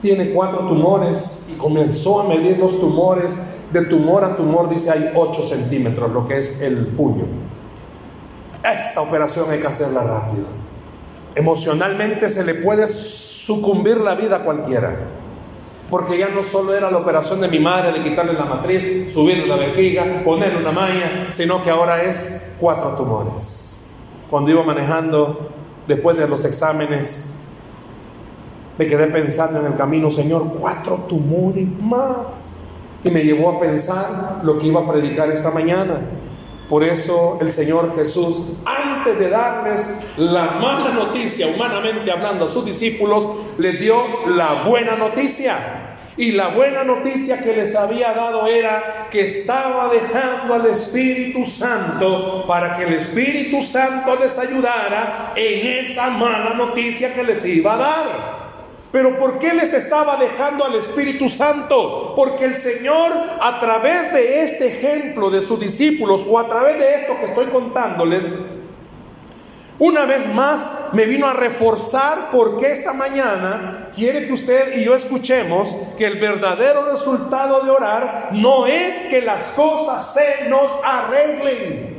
tiene 0.03 0.31
cuatro 0.31 0.69
tumores 0.69 1.53
y 1.55 1.59
comenzó 1.59 2.21
a 2.21 2.29
medir 2.29 2.59
los 2.59 2.79
tumores. 2.79 3.61
De 3.73 3.87
tumor 3.87 4.25
a 4.25 4.37
tumor 4.37 4.69
dice 4.69 4.91
hay 4.91 5.13
8 5.15 5.43
centímetros, 5.43 6.13
lo 6.13 6.27
que 6.27 6.39
es 6.39 6.61
el 6.61 6.89
puño. 6.89 7.25
Esta 8.63 9.01
operación 9.01 9.47
hay 9.49 9.61
que 9.61 9.69
hacerla 9.69 10.03
rápido. 10.03 10.45
Emocionalmente 11.35 12.29
se 12.29 12.45
le 12.45 12.55
puede 12.55 12.87
sucumbir 12.87 13.99
la 13.99 14.15
vida 14.15 14.37
a 14.37 14.41
cualquiera. 14.41 14.97
Porque 15.89 16.19
ya 16.19 16.29
no 16.29 16.43
solo 16.43 16.75
era 16.75 16.91
la 16.91 16.99
operación 16.99 17.41
de 17.41 17.49
mi 17.49 17.59
madre 17.59 17.93
de 17.93 18.03
quitarle 18.03 18.33
la 18.33 18.45
matriz, 18.45 19.13
subirle 19.13 19.47
la 19.47 19.57
vejiga, 19.57 20.23
ponerle 20.25 20.61
una 20.61 20.73
malla, 20.73 21.29
sino 21.31 21.63
que 21.63 21.71
ahora 21.71 22.03
es 22.03 22.55
cuatro 22.59 22.93
tumores. 22.97 23.87
Cuando 24.31 24.51
iba 24.51 24.63
manejando, 24.63 25.51
después 25.87 26.17
de 26.17 26.27
los 26.29 26.45
exámenes, 26.45 27.41
me 28.79 28.87
quedé 28.87 29.09
pensando 29.09 29.61
en 29.61 29.67
el 29.67 29.77
camino, 29.77 30.11
Señor, 30.11 30.55
cuatro 30.59 31.05
tumores 31.09 31.69
más. 31.81 32.57
Y 33.05 33.11
me 33.11 33.23
llevó 33.23 33.51
a 33.51 33.61
pensar 33.61 34.41
lo 34.43 34.59
que 34.59 34.69
iba 34.69 34.81
a 34.81 34.91
predicar 34.91 35.31
esta 35.31 35.51
mañana. 35.51 36.01
Por 36.73 36.85
eso 36.85 37.37
el 37.43 37.53
Señor 37.53 37.95
Jesús, 37.97 38.55
antes 38.65 39.19
de 39.19 39.29
darles 39.29 40.05
la 40.17 40.53
mala 40.53 40.89
noticia, 40.95 41.49
humanamente 41.49 42.11
hablando 42.11 42.47
a 42.47 42.49
sus 42.49 42.65
discípulos, 42.65 43.29
les 43.59 43.79
dio 43.79 44.27
la 44.29 44.63
buena 44.63 44.97
noticia. 44.97 45.55
Y 46.17 46.33
la 46.33 46.49
buena 46.49 46.83
noticia 46.83 47.43
que 47.43 47.55
les 47.55 47.77
había 47.77 48.15
dado 48.15 48.47
era 48.47 49.09
que 49.11 49.21
estaba 49.21 49.93
dejando 49.93 50.55
al 50.55 50.65
Espíritu 50.65 51.45
Santo 51.45 52.47
para 52.49 52.79
que 52.79 52.85
el 52.85 52.95
Espíritu 52.95 53.61
Santo 53.61 54.17
les 54.19 54.39
ayudara 54.39 55.35
en 55.37 55.85
esa 55.85 56.09
mala 56.09 56.55
noticia 56.55 57.13
que 57.13 57.23
les 57.23 57.45
iba 57.45 57.75
a 57.75 57.77
dar. 57.77 58.42
Pero 58.93 59.19
¿por 59.19 59.39
qué 59.39 59.55
les 59.55 59.73
estaba 59.73 60.17
dejando 60.17 60.67
al 60.67 60.75
Espíritu 60.75 61.27
Santo? 61.27 62.13
Porque 62.15 62.45
el 62.45 62.55
Señor 62.55 63.11
a 63.41 63.59
través 63.59 64.13
de 64.13 64.43
este 64.43 64.67
ejemplo 64.67 65.31
de 65.31 65.41
sus 65.41 65.59
discípulos 65.59 66.27
o 66.29 66.39
a 66.39 66.47
través 66.47 66.79
de 66.79 66.95
esto 66.97 67.17
que 67.19 67.25
estoy 67.25 67.47
contándoles, 67.47 68.53
una 69.79 70.05
vez 70.05 70.33
más 70.35 70.93
me 70.93 71.07
vino 71.07 71.27
a 71.27 71.33
reforzar 71.33 72.29
porque 72.31 72.71
esta 72.71 72.93
mañana 72.93 73.89
quiere 73.95 74.27
que 74.27 74.35
usted 74.35 74.77
y 74.77 74.85
yo 74.85 74.95
escuchemos 74.95 75.75
que 75.97 76.07
el 76.07 76.21
verdadero 76.21 76.85
resultado 76.91 77.63
de 77.63 77.71
orar 77.71 78.29
no 78.33 78.67
es 78.67 79.07
que 79.07 79.23
las 79.23 79.49
cosas 79.49 80.15
se 80.15 80.51
nos 80.51 80.71
arreglen. 80.85 81.97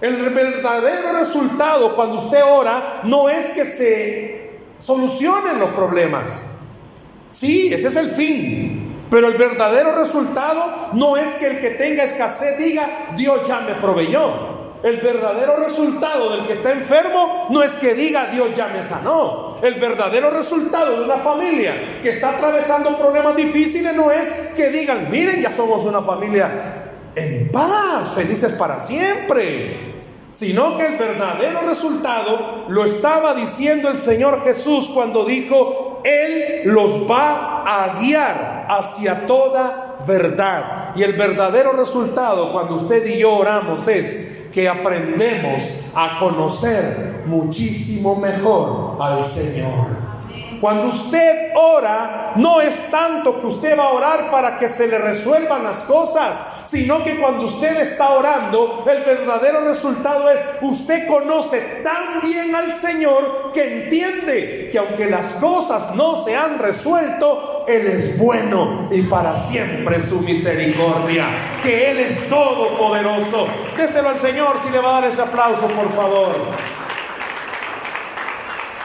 El 0.00 0.16
verdadero 0.34 1.12
resultado 1.12 1.94
cuando 1.94 2.16
usted 2.16 2.42
ora 2.44 3.00
no 3.04 3.28
es 3.28 3.50
que 3.50 3.64
se 3.64 4.45
solucionen 4.78 5.58
los 5.58 5.70
problemas. 5.70 6.58
Sí, 7.32 7.72
ese 7.72 7.88
es 7.88 7.96
el 7.96 8.10
fin. 8.10 8.94
Pero 9.10 9.28
el 9.28 9.34
verdadero 9.34 9.94
resultado 9.94 10.90
no 10.94 11.16
es 11.16 11.34
que 11.34 11.46
el 11.46 11.60
que 11.60 11.70
tenga 11.70 12.02
escasez 12.02 12.58
diga, 12.58 12.88
Dios 13.16 13.46
ya 13.46 13.60
me 13.60 13.74
proveyó. 13.74 14.56
El 14.82 14.98
verdadero 14.98 15.56
resultado 15.56 16.30
del 16.30 16.46
que 16.46 16.52
está 16.52 16.72
enfermo 16.72 17.46
no 17.50 17.62
es 17.62 17.74
que 17.74 17.94
diga, 17.94 18.26
Dios 18.26 18.54
ya 18.54 18.68
me 18.68 18.82
sanó. 18.82 19.58
El 19.62 19.74
verdadero 19.74 20.30
resultado 20.30 20.98
de 20.98 21.04
una 21.04 21.16
familia 21.16 22.00
que 22.02 22.10
está 22.10 22.30
atravesando 22.30 22.96
problemas 22.96 23.36
difíciles 23.36 23.94
no 23.94 24.10
es 24.10 24.30
que 24.56 24.70
digan, 24.70 25.08
miren, 25.10 25.40
ya 25.40 25.52
somos 25.52 25.84
una 25.84 26.02
familia 26.02 26.50
en 27.14 27.50
paz, 27.50 28.12
felices 28.14 28.52
para 28.52 28.80
siempre 28.80 29.95
sino 30.36 30.76
que 30.76 30.84
el 30.84 30.98
verdadero 30.98 31.62
resultado 31.62 32.66
lo 32.68 32.84
estaba 32.84 33.34
diciendo 33.34 33.88
el 33.88 33.98
Señor 33.98 34.44
Jesús 34.44 34.90
cuando 34.92 35.24
dijo, 35.24 36.02
Él 36.04 36.60
los 36.66 37.10
va 37.10 37.62
a 37.66 37.98
guiar 37.98 38.66
hacia 38.68 39.26
toda 39.26 39.96
verdad. 40.06 40.92
Y 40.94 41.02
el 41.04 41.14
verdadero 41.14 41.72
resultado 41.72 42.52
cuando 42.52 42.74
usted 42.74 43.06
y 43.06 43.20
yo 43.20 43.34
oramos 43.34 43.88
es 43.88 44.50
que 44.52 44.68
aprendemos 44.68 45.86
a 45.94 46.18
conocer 46.18 47.22
muchísimo 47.24 48.16
mejor 48.16 48.98
al 49.00 49.24
Señor. 49.24 50.05
Cuando 50.60 50.88
usted 50.88 51.52
ora, 51.54 52.32
no 52.36 52.60
es 52.60 52.90
tanto 52.90 53.40
que 53.40 53.46
usted 53.46 53.78
va 53.78 53.84
a 53.84 53.92
orar 53.92 54.30
para 54.30 54.58
que 54.58 54.68
se 54.68 54.86
le 54.88 54.98
resuelvan 54.98 55.64
las 55.64 55.82
cosas, 55.82 56.62
sino 56.64 57.04
que 57.04 57.18
cuando 57.18 57.44
usted 57.44 57.76
está 57.80 58.10
orando, 58.10 58.84
el 58.88 59.04
verdadero 59.04 59.62
resultado 59.62 60.30
es, 60.30 60.44
usted 60.62 61.06
conoce 61.06 61.60
tan 61.82 62.20
bien 62.22 62.54
al 62.54 62.72
Señor 62.72 63.52
que 63.52 63.84
entiende 63.84 64.68
que 64.70 64.78
aunque 64.78 65.06
las 65.06 65.34
cosas 65.34 65.94
no 65.94 66.16
se 66.16 66.36
han 66.36 66.58
resuelto, 66.58 67.64
Él 67.66 67.86
es 67.86 68.18
bueno 68.18 68.88
y 68.90 69.02
para 69.02 69.36
siempre 69.36 70.00
su 70.00 70.20
misericordia, 70.20 71.26
que 71.62 71.90
Él 71.90 71.98
es 71.98 72.28
todopoderoso. 72.28 73.46
Déselo 73.76 74.10
al 74.10 74.18
Señor 74.18 74.58
si 74.58 74.70
le 74.70 74.80
va 74.80 74.98
a 74.98 75.00
dar 75.00 75.10
ese 75.10 75.22
aplauso, 75.22 75.66
por 75.68 75.92
favor. 75.92 76.85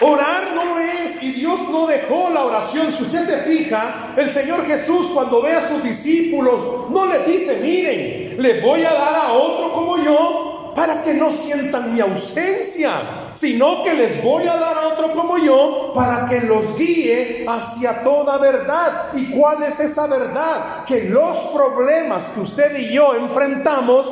Orar 0.01 0.53
no 0.55 0.79
es, 0.79 1.21
y 1.21 1.31
Dios 1.31 1.59
no 1.69 1.85
dejó 1.85 2.31
la 2.31 2.45
oración. 2.45 2.91
Si 2.91 3.03
usted 3.03 3.19
se 3.19 3.37
fija, 3.37 4.13
el 4.17 4.31
Señor 4.31 4.65
Jesús 4.65 5.07
cuando 5.13 5.43
ve 5.43 5.53
a 5.53 5.61
sus 5.61 5.83
discípulos, 5.83 6.89
no 6.89 7.05
les 7.05 7.25
dice, 7.27 7.59
miren, 7.61 8.41
les 8.41 8.63
voy 8.63 8.83
a 8.83 8.93
dar 8.93 9.15
a 9.15 9.33
otro 9.33 9.71
como 9.73 9.97
yo 9.97 10.73
para 10.75 11.03
que 11.03 11.13
no 11.13 11.29
sientan 11.31 11.93
mi 11.93 11.99
ausencia, 11.99 12.93
sino 13.35 13.83
que 13.83 13.93
les 13.93 14.23
voy 14.23 14.47
a 14.47 14.55
dar 14.55 14.75
a 14.75 14.87
otro 14.87 15.11
como 15.11 15.37
yo 15.37 15.91
para 15.93 16.27
que 16.27 16.41
los 16.41 16.77
guíe 16.77 17.45
hacia 17.47 18.01
toda 18.03 18.37
verdad. 18.39 19.09
¿Y 19.13 19.25
cuál 19.25 19.61
es 19.63 19.79
esa 19.79 20.07
verdad? 20.07 20.83
Que 20.85 21.09
los 21.09 21.37
problemas 21.53 22.29
que 22.29 22.39
usted 22.39 22.75
y 22.79 22.93
yo 22.93 23.13
enfrentamos, 23.15 24.07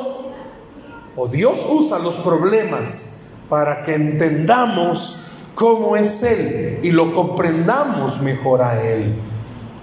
o 1.16 1.26
Dios 1.26 1.66
usa 1.68 1.98
los 1.98 2.14
problemas 2.16 3.30
para 3.48 3.84
que 3.84 3.94
entendamos 3.94 5.29
cómo 5.60 5.94
es 5.94 6.22
Él 6.22 6.78
y 6.82 6.90
lo 6.90 7.14
comprendamos 7.14 8.22
mejor 8.22 8.62
a 8.62 8.82
Él. 8.82 9.14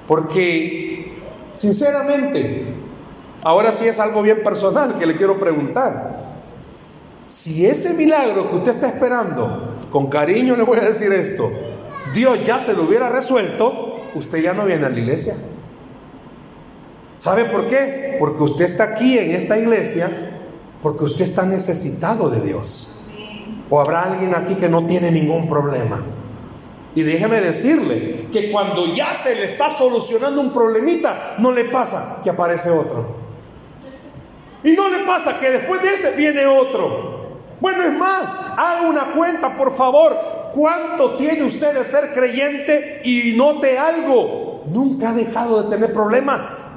Porque, 0.08 1.14
sinceramente, 1.54 2.66
ahora 3.44 3.72
sí 3.72 3.88
es 3.88 4.00
algo 4.00 4.24
bien 4.24 4.42
personal 4.44 4.98
que 4.98 5.06
le 5.06 5.16
quiero 5.16 5.38
preguntar. 5.38 6.34
Si 7.30 7.68
ese 7.68 7.94
milagro 7.94 8.50
que 8.50 8.56
usted 8.56 8.72
está 8.72 8.88
esperando, 8.88 9.76
con 9.92 10.08
cariño 10.08 10.56
le 10.56 10.64
voy 10.64 10.80
a 10.80 10.86
decir 10.86 11.14
esto, 11.14 11.48
Dios 12.12 12.44
ya 12.44 12.60
se 12.60 12.74
lo 12.74 12.86
hubiera 12.86 13.10
resuelto, 13.10 14.10
usted 14.16 14.40
ya 14.40 14.54
no 14.54 14.66
viene 14.66 14.88
a 14.88 14.90
la 14.90 14.98
iglesia. 14.98 15.36
¿Sabe 17.16 17.46
por 17.46 17.68
qué? 17.68 18.16
Porque 18.20 18.42
usted 18.42 18.66
está 18.66 18.86
aquí 18.86 19.20
en 19.20 19.30
esta 19.36 19.60
iglesia 19.60 20.10
porque 20.82 21.04
usted 21.04 21.26
está 21.26 21.46
necesitado 21.46 22.32
de 22.32 22.42
Dios. 22.42 22.97
¿O 23.70 23.80
habrá 23.80 24.04
alguien 24.04 24.34
aquí 24.34 24.56
que 24.56 24.70
no 24.70 24.86
tiene 24.86 25.12
ningún 25.12 25.50
problema? 25.50 26.02
Y 26.96 27.04
déjeme 27.04 27.42
decirle 27.42 28.28
que 28.32 28.52
cuando 28.52 28.94
ya 28.96 29.14
se 29.14 29.36
le 29.36 29.46
está 29.46 29.70
solucionando 29.70 30.42
un 30.42 30.52
problemita, 30.52 31.36
no 31.38 31.52
le 31.52 31.66
pasa 31.66 32.22
que 32.24 32.30
aparece 32.30 32.70
otro. 32.72 33.16
Y 34.64 34.72
no 34.72 34.90
le 34.90 35.00
pasa 35.00 35.40
que 35.40 35.52
después 35.52 35.82
de 35.82 35.94
ese 35.94 36.16
viene 36.16 36.46
otro. 36.46 37.18
Bueno, 37.60 37.84
es 37.84 37.94
más, 37.94 38.38
haga 38.58 38.88
una 38.88 39.12
cuenta, 39.12 39.56
por 39.56 39.76
favor. 39.76 40.18
¿Cuánto 40.54 41.12
tiene 41.12 41.44
usted 41.44 41.74
de 41.76 41.84
ser 41.84 42.14
creyente? 42.14 43.02
Y 43.04 43.34
note 43.38 43.78
algo, 43.78 44.64
nunca 44.66 45.10
ha 45.10 45.14
dejado 45.14 45.64
de 45.64 45.70
tener 45.70 45.94
problemas. 45.94 46.77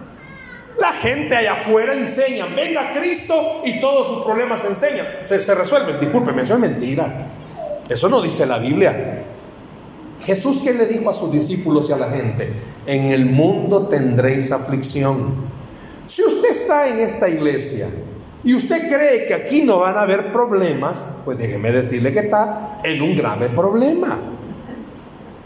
La 0.80 0.92
gente 0.94 1.36
allá 1.36 1.52
afuera 1.52 1.92
enseña, 1.92 2.46
venga 2.46 2.94
Cristo 2.94 3.60
y 3.66 3.80
todos 3.80 4.08
sus 4.08 4.24
problemas 4.24 4.62
se 4.62 4.68
enseñan, 4.68 5.06
se, 5.24 5.54
resuelven. 5.54 6.00
Discúlpeme, 6.00 6.42
eso 6.42 6.54
es 6.54 6.60
mentira. 6.60 7.26
Eso 7.86 8.08
no 8.08 8.22
dice 8.22 8.46
la 8.46 8.58
Biblia. 8.58 9.24
Jesús 10.24 10.62
que 10.62 10.72
le 10.72 10.86
dijo 10.86 11.10
a 11.10 11.14
sus 11.14 11.30
discípulos 11.30 11.90
y 11.90 11.92
a 11.92 11.98
la 11.98 12.08
gente, 12.08 12.50
en 12.86 13.06
el 13.06 13.26
mundo 13.26 13.88
tendréis 13.88 14.52
aflicción. 14.52 15.34
Si 16.06 16.24
usted 16.24 16.48
está 16.48 16.88
en 16.88 17.00
esta 17.00 17.28
iglesia 17.28 17.88
y 18.42 18.54
usted 18.54 18.88
cree 18.88 19.26
que 19.26 19.34
aquí 19.34 19.62
no 19.62 19.80
van 19.80 19.98
a 19.98 20.02
haber 20.02 20.32
problemas, 20.32 21.18
pues 21.26 21.36
déjeme 21.36 21.72
decirle 21.72 22.14
que 22.14 22.20
está 22.20 22.80
en 22.82 23.02
un 23.02 23.14
grave 23.16 23.50
problema. 23.50 24.18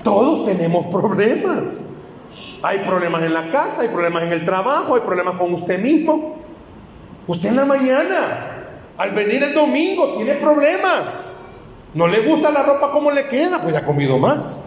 Todos 0.05 0.45
tenemos 0.45 0.87
problemas. 0.87 1.94
Hay 2.65 2.79
problemas 2.79 3.23
en 3.23 3.35
la 3.35 3.51
casa, 3.51 3.83
hay 3.83 3.89
problemas 3.89 4.23
en 4.23 4.33
el 4.33 4.47
trabajo, 4.47 4.95
hay 4.95 5.03
problemas 5.03 5.35
con 5.35 5.53
usted 5.53 5.79
mismo. 5.79 6.37
Usted 7.27 7.51
en 7.51 7.57
la 7.57 7.67
mañana, 7.67 8.69
al 8.97 9.11
venir 9.11 9.43
el 9.43 9.53
domingo, 9.53 10.15
tiene 10.17 10.33
problemas. 10.37 11.43
No 11.93 12.07
le 12.07 12.21
gusta 12.21 12.51
la 12.51 12.63
ropa 12.63 12.91
como 12.91 13.11
le 13.11 13.29
queda, 13.29 13.61
pues 13.61 13.75
ya 13.75 13.81
ha 13.81 13.85
comido 13.85 14.17
más. 14.17 14.61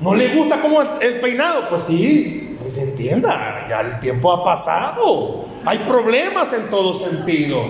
No 0.00 0.14
le 0.14 0.32
gusta 0.32 0.60
como 0.60 0.80
el 0.80 1.20
peinado, 1.20 1.68
pues 1.68 1.82
sí, 1.82 2.56
pues 2.60 2.78
entienda, 2.78 3.66
ya 3.68 3.80
el 3.80 3.98
tiempo 3.98 4.32
ha 4.32 4.44
pasado. 4.44 5.46
Hay 5.64 5.78
problemas 5.78 6.52
en 6.52 6.70
todo 6.70 6.94
sentido. 6.94 7.64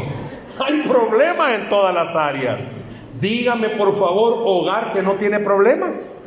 Hay 0.62 0.82
problemas 0.82 1.52
en 1.54 1.70
todas 1.70 1.94
las 1.94 2.14
áreas. 2.14 2.70
Dígame 3.18 3.70
por 3.70 3.98
favor, 3.98 4.42
hogar 4.44 4.92
que 4.92 5.02
no 5.02 5.12
tiene 5.12 5.40
problemas. 5.40 6.23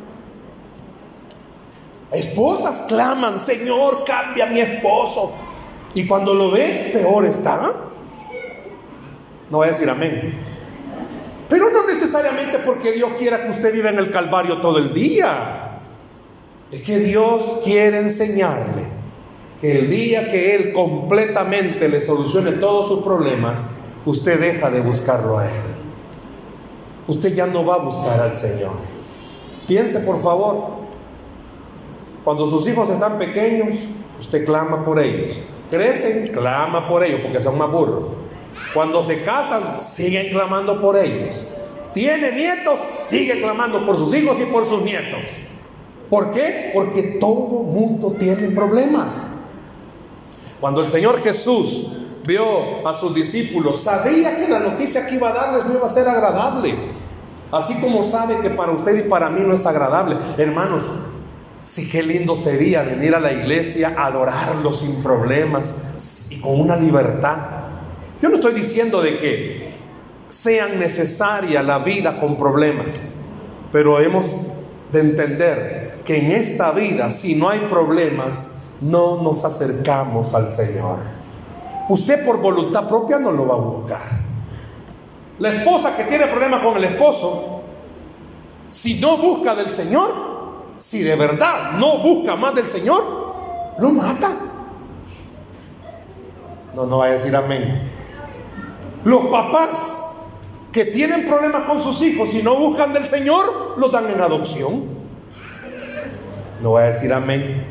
Esposas 2.12 2.86
claman, 2.88 3.38
Señor, 3.38 4.04
cambia 4.04 4.46
a 4.46 4.50
mi 4.50 4.60
esposo. 4.60 5.32
Y 5.94 6.06
cuando 6.06 6.34
lo 6.34 6.50
ve, 6.50 6.90
peor 6.92 7.24
está. 7.24 7.72
No 9.50 9.58
voy 9.58 9.68
a 9.68 9.70
decir 9.70 9.88
amén. 9.88 10.34
Pero 11.48 11.70
no 11.70 11.86
necesariamente 11.86 12.58
porque 12.58 12.92
Dios 12.92 13.10
quiera 13.18 13.42
que 13.42 13.50
usted 13.50 13.72
viva 13.72 13.90
en 13.90 13.98
el 13.98 14.10
Calvario 14.10 14.58
todo 14.58 14.78
el 14.78 14.92
día. 14.92 15.80
Es 16.70 16.82
que 16.82 16.98
Dios 16.98 17.62
quiere 17.64 17.98
enseñarle 17.98 18.84
que 19.60 19.78
el 19.80 19.90
día 19.90 20.30
que 20.30 20.54
Él 20.54 20.72
completamente 20.72 21.88
le 21.88 22.00
solucione 22.00 22.52
todos 22.52 22.88
sus 22.88 23.02
problemas, 23.02 23.78
usted 24.04 24.38
deja 24.38 24.70
de 24.70 24.82
buscarlo 24.82 25.38
a 25.38 25.46
Él. 25.46 25.62
Usted 27.08 27.34
ya 27.34 27.46
no 27.46 27.64
va 27.64 27.76
a 27.76 27.78
buscar 27.78 28.20
al 28.20 28.36
Señor. 28.36 28.72
Piense 29.66 30.00
por 30.00 30.22
favor, 30.22 30.77
cuando 32.28 32.46
sus 32.46 32.68
hijos 32.68 32.90
están 32.90 33.16
pequeños, 33.16 33.86
usted 34.20 34.44
clama 34.44 34.84
por 34.84 35.00
ellos. 35.00 35.40
Crecen, 35.70 36.26
clama 36.34 36.86
por 36.86 37.02
ellos 37.02 37.22
porque 37.22 37.40
son 37.40 37.56
más 37.56 37.72
burros. 37.72 38.04
Cuando 38.74 39.02
se 39.02 39.22
casan, 39.22 39.80
siguen 39.80 40.28
clamando 40.28 40.78
por 40.78 40.98
ellos. 40.98 41.42
Tiene 41.94 42.30
nietos, 42.32 42.80
sigue 42.92 43.40
clamando 43.40 43.86
por 43.86 43.96
sus 43.96 44.14
hijos 44.14 44.38
y 44.40 44.44
por 44.44 44.66
sus 44.66 44.82
nietos. 44.82 45.38
¿Por 46.10 46.32
qué? 46.32 46.70
Porque 46.74 47.16
todo 47.18 47.62
mundo 47.62 48.14
tiene 48.20 48.48
problemas. 48.48 49.38
Cuando 50.60 50.82
el 50.82 50.88
Señor 50.90 51.22
Jesús 51.22 51.96
vio 52.26 52.86
a 52.86 52.92
sus 52.94 53.14
discípulos, 53.14 53.80
sabía 53.80 54.36
que 54.36 54.50
la 54.50 54.58
noticia 54.58 55.06
que 55.06 55.14
iba 55.14 55.30
a 55.30 55.32
darles 55.32 55.64
no 55.64 55.76
iba 55.76 55.86
a 55.86 55.88
ser 55.88 56.06
agradable. 56.06 56.74
Así 57.50 57.80
como 57.80 58.02
sabe 58.02 58.40
que 58.40 58.50
para 58.50 58.72
usted 58.72 59.06
y 59.06 59.08
para 59.08 59.30
mí 59.30 59.40
no 59.46 59.54
es 59.54 59.64
agradable. 59.64 60.18
Hermanos, 60.36 60.84
sí 61.68 61.86
qué 61.86 62.02
lindo 62.02 62.34
sería 62.34 62.82
venir 62.82 63.14
a 63.14 63.20
la 63.20 63.30
iglesia, 63.30 63.94
adorarlo 63.98 64.72
sin 64.72 65.02
problemas 65.02 66.30
y 66.30 66.40
con 66.40 66.58
una 66.62 66.76
libertad. 66.76 67.36
Yo 68.22 68.30
no 68.30 68.36
estoy 68.36 68.54
diciendo 68.54 69.02
de 69.02 69.18
que 69.18 69.70
sean 70.30 70.80
necesaria 70.80 71.62
la 71.62 71.80
vida 71.80 72.18
con 72.18 72.38
problemas, 72.38 73.26
pero 73.70 74.00
hemos 74.00 74.46
de 74.90 75.00
entender 75.00 76.00
que 76.06 76.16
en 76.16 76.30
esta 76.30 76.72
vida, 76.72 77.10
si 77.10 77.34
no 77.34 77.50
hay 77.50 77.58
problemas, 77.70 78.62
no 78.80 79.22
nos 79.22 79.44
acercamos 79.44 80.34
al 80.34 80.48
Señor. 80.48 81.00
Usted 81.90 82.24
por 82.24 82.40
voluntad 82.40 82.88
propia 82.88 83.18
no 83.18 83.30
lo 83.30 83.46
va 83.46 83.54
a 83.56 83.58
buscar. 83.58 84.02
La 85.38 85.50
esposa 85.50 85.94
que 85.94 86.04
tiene 86.04 86.28
problemas 86.28 86.62
con 86.62 86.78
el 86.78 86.84
esposo, 86.84 87.60
si 88.70 88.98
no 89.00 89.18
busca 89.18 89.54
del 89.54 89.70
Señor, 89.70 90.27
si 90.78 91.02
de 91.02 91.16
verdad 91.16 91.72
no 91.72 91.98
busca 91.98 92.36
más 92.36 92.54
del 92.54 92.68
Señor, 92.68 93.02
lo 93.78 93.90
mata. 93.90 94.30
No, 96.74 96.86
no 96.86 96.98
va 96.98 97.06
a 97.06 97.10
decir 97.10 97.34
amén. 97.34 97.82
Los 99.04 99.26
papás 99.26 100.02
que 100.72 100.84
tienen 100.84 101.26
problemas 101.26 101.64
con 101.64 101.82
sus 101.82 102.00
hijos 102.02 102.32
y 102.34 102.42
no 102.42 102.56
buscan 102.56 102.92
del 102.92 103.06
Señor, 103.06 103.74
los 103.78 103.90
dan 103.90 104.08
en 104.10 104.20
adopción. 104.20 104.84
No 106.62 106.70
voy 106.70 106.82
a 106.82 106.86
decir 106.86 107.12
amén. 107.12 107.64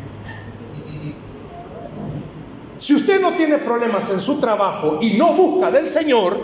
Si 2.78 2.94
usted 2.94 3.22
no 3.22 3.34
tiene 3.34 3.58
problemas 3.58 4.10
en 4.10 4.20
su 4.20 4.40
trabajo 4.40 5.00
y 5.02 5.12
no 5.18 5.34
busca 5.34 5.72
del 5.72 5.90
Señor, 5.90 6.38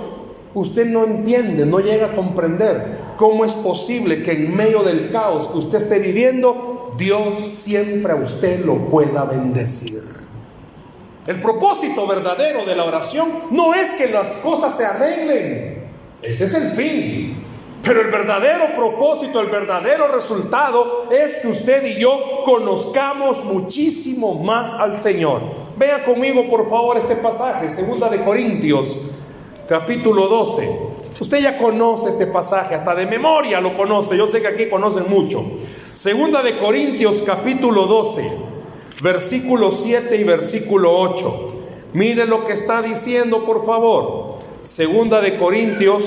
usted 0.54 0.86
no 0.88 1.04
entiende, 1.04 1.66
no 1.66 1.80
llega 1.80 2.08
a 2.08 2.16
comprender 2.16 3.03
cómo 3.24 3.46
es 3.46 3.54
posible 3.54 4.22
que 4.22 4.34
en 4.34 4.54
medio 4.54 4.84
del 4.84 5.10
caos 5.10 5.48
que 5.48 5.58
usted 5.60 5.78
esté 5.78 6.00
viviendo, 6.00 6.94
Dios 6.98 7.40
siempre 7.40 8.12
a 8.12 8.18
usted 8.18 8.66
lo 8.66 8.90
pueda 8.90 9.24
bendecir. 9.24 10.04
El 11.26 11.42
propósito 11.42 12.06
verdadero 12.06 12.66
de 12.66 12.76
la 12.76 12.84
oración 12.84 13.30
no 13.52 13.74
es 13.74 13.92
que 13.92 14.10
las 14.10 14.36
cosas 14.40 14.76
se 14.76 14.86
arreglen. 14.86 15.86
Ese 16.22 16.44
es 16.44 16.54
el 16.54 16.72
fin. 16.72 17.38
Pero 17.82 18.02
el 18.02 18.12
verdadero 18.12 18.76
propósito, 18.76 19.40
el 19.40 19.48
verdadero 19.48 20.10
resultado 20.10 21.08
es 21.10 21.38
que 21.38 21.48
usted 21.48 21.96
y 21.96 22.02
yo 22.02 22.44
conozcamos 22.44 23.46
muchísimo 23.46 24.34
más 24.44 24.74
al 24.74 24.98
Señor. 24.98 25.40
Vea 25.78 26.04
conmigo 26.04 26.50
por 26.50 26.70
favor 26.70 26.98
este 26.98 27.16
pasaje, 27.16 27.70
segunda 27.70 28.10
de 28.10 28.22
Corintios, 28.22 28.98
capítulo 29.70 30.28
12. 30.28 31.03
Usted 31.24 31.40
ya 31.40 31.58
conoce 31.58 32.10
este 32.10 32.28
pasaje, 32.28 32.76
hasta 32.76 32.94
de 32.96 33.06
memoria 33.06 33.62
lo 33.62 33.78
conoce. 33.78 34.18
Yo 34.18 34.28
sé 34.28 34.42
que 34.42 34.48
aquí 34.50 34.68
conocen 34.68 35.06
mucho. 35.08 35.42
Segunda 35.94 36.44
de 36.44 36.58
Corintios, 36.58 37.22
capítulo 37.22 37.86
12 37.88 38.52
versículo 39.02 39.72
7 39.72 40.18
y 40.18 40.24
versículo 40.26 41.00
8. 41.00 41.54
Mire 41.94 42.26
lo 42.26 42.46
que 42.46 42.52
está 42.52 42.82
diciendo, 42.82 43.46
por 43.46 43.66
favor. 43.66 44.40
Segunda 44.66 45.22
de 45.22 45.38
Corintios, 45.38 46.04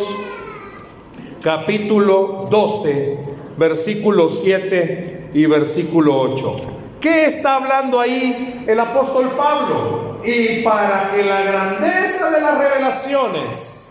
capítulo 1.42 2.46
12, 2.50 3.18
versículo 3.56 4.28
7 4.28 5.30
y 5.32 5.46
versículo 5.46 6.20
8. 6.20 6.56
¿Qué 7.00 7.24
está 7.24 7.56
hablando 7.56 8.00
ahí 8.00 8.64
el 8.66 8.78
apóstol 8.78 9.30
Pablo? 9.34 10.20
Y 10.24 10.62
para 10.62 11.12
que 11.14 11.22
la 11.22 11.40
grandeza 11.40 12.30
de 12.32 12.40
las 12.42 12.58
revelaciones 12.58 13.85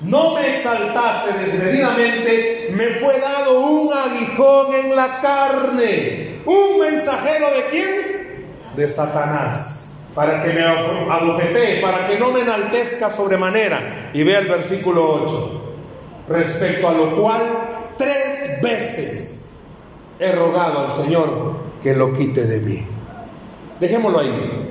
no 0.00 0.34
me 0.34 0.50
exaltase 0.50 1.44
desmedidamente, 1.44 2.68
me 2.72 2.88
fue 2.88 3.18
dado 3.20 3.60
un 3.60 3.92
aguijón 3.92 4.74
en 4.74 4.96
la 4.96 5.20
carne. 5.20 6.38
¿Un 6.46 6.80
mensajero 6.80 7.50
de 7.50 7.64
quién? 7.70 8.18
de 8.78 8.86
Satanás, 8.86 10.10
para 10.14 10.42
que 10.42 10.50
me 10.50 10.62
abofetee, 10.62 11.82
para 11.82 12.06
que 12.06 12.18
no 12.18 12.30
me 12.30 12.42
enaltezca 12.42 13.10
sobremanera. 13.10 14.10
Y 14.14 14.22
vea 14.22 14.38
el 14.38 14.46
versículo 14.46 15.24
8. 15.24 15.64
Respecto 16.28 16.88
a 16.88 16.92
lo 16.92 17.16
cual, 17.16 17.42
tres 17.98 18.60
veces 18.62 19.60
he 20.18 20.32
rogado 20.32 20.84
al 20.84 20.90
Señor 20.90 21.56
que 21.82 21.94
lo 21.94 22.14
quite 22.14 22.46
de 22.46 22.60
mí. 22.60 22.86
Dejémoslo 23.80 24.20
ahí. 24.20 24.67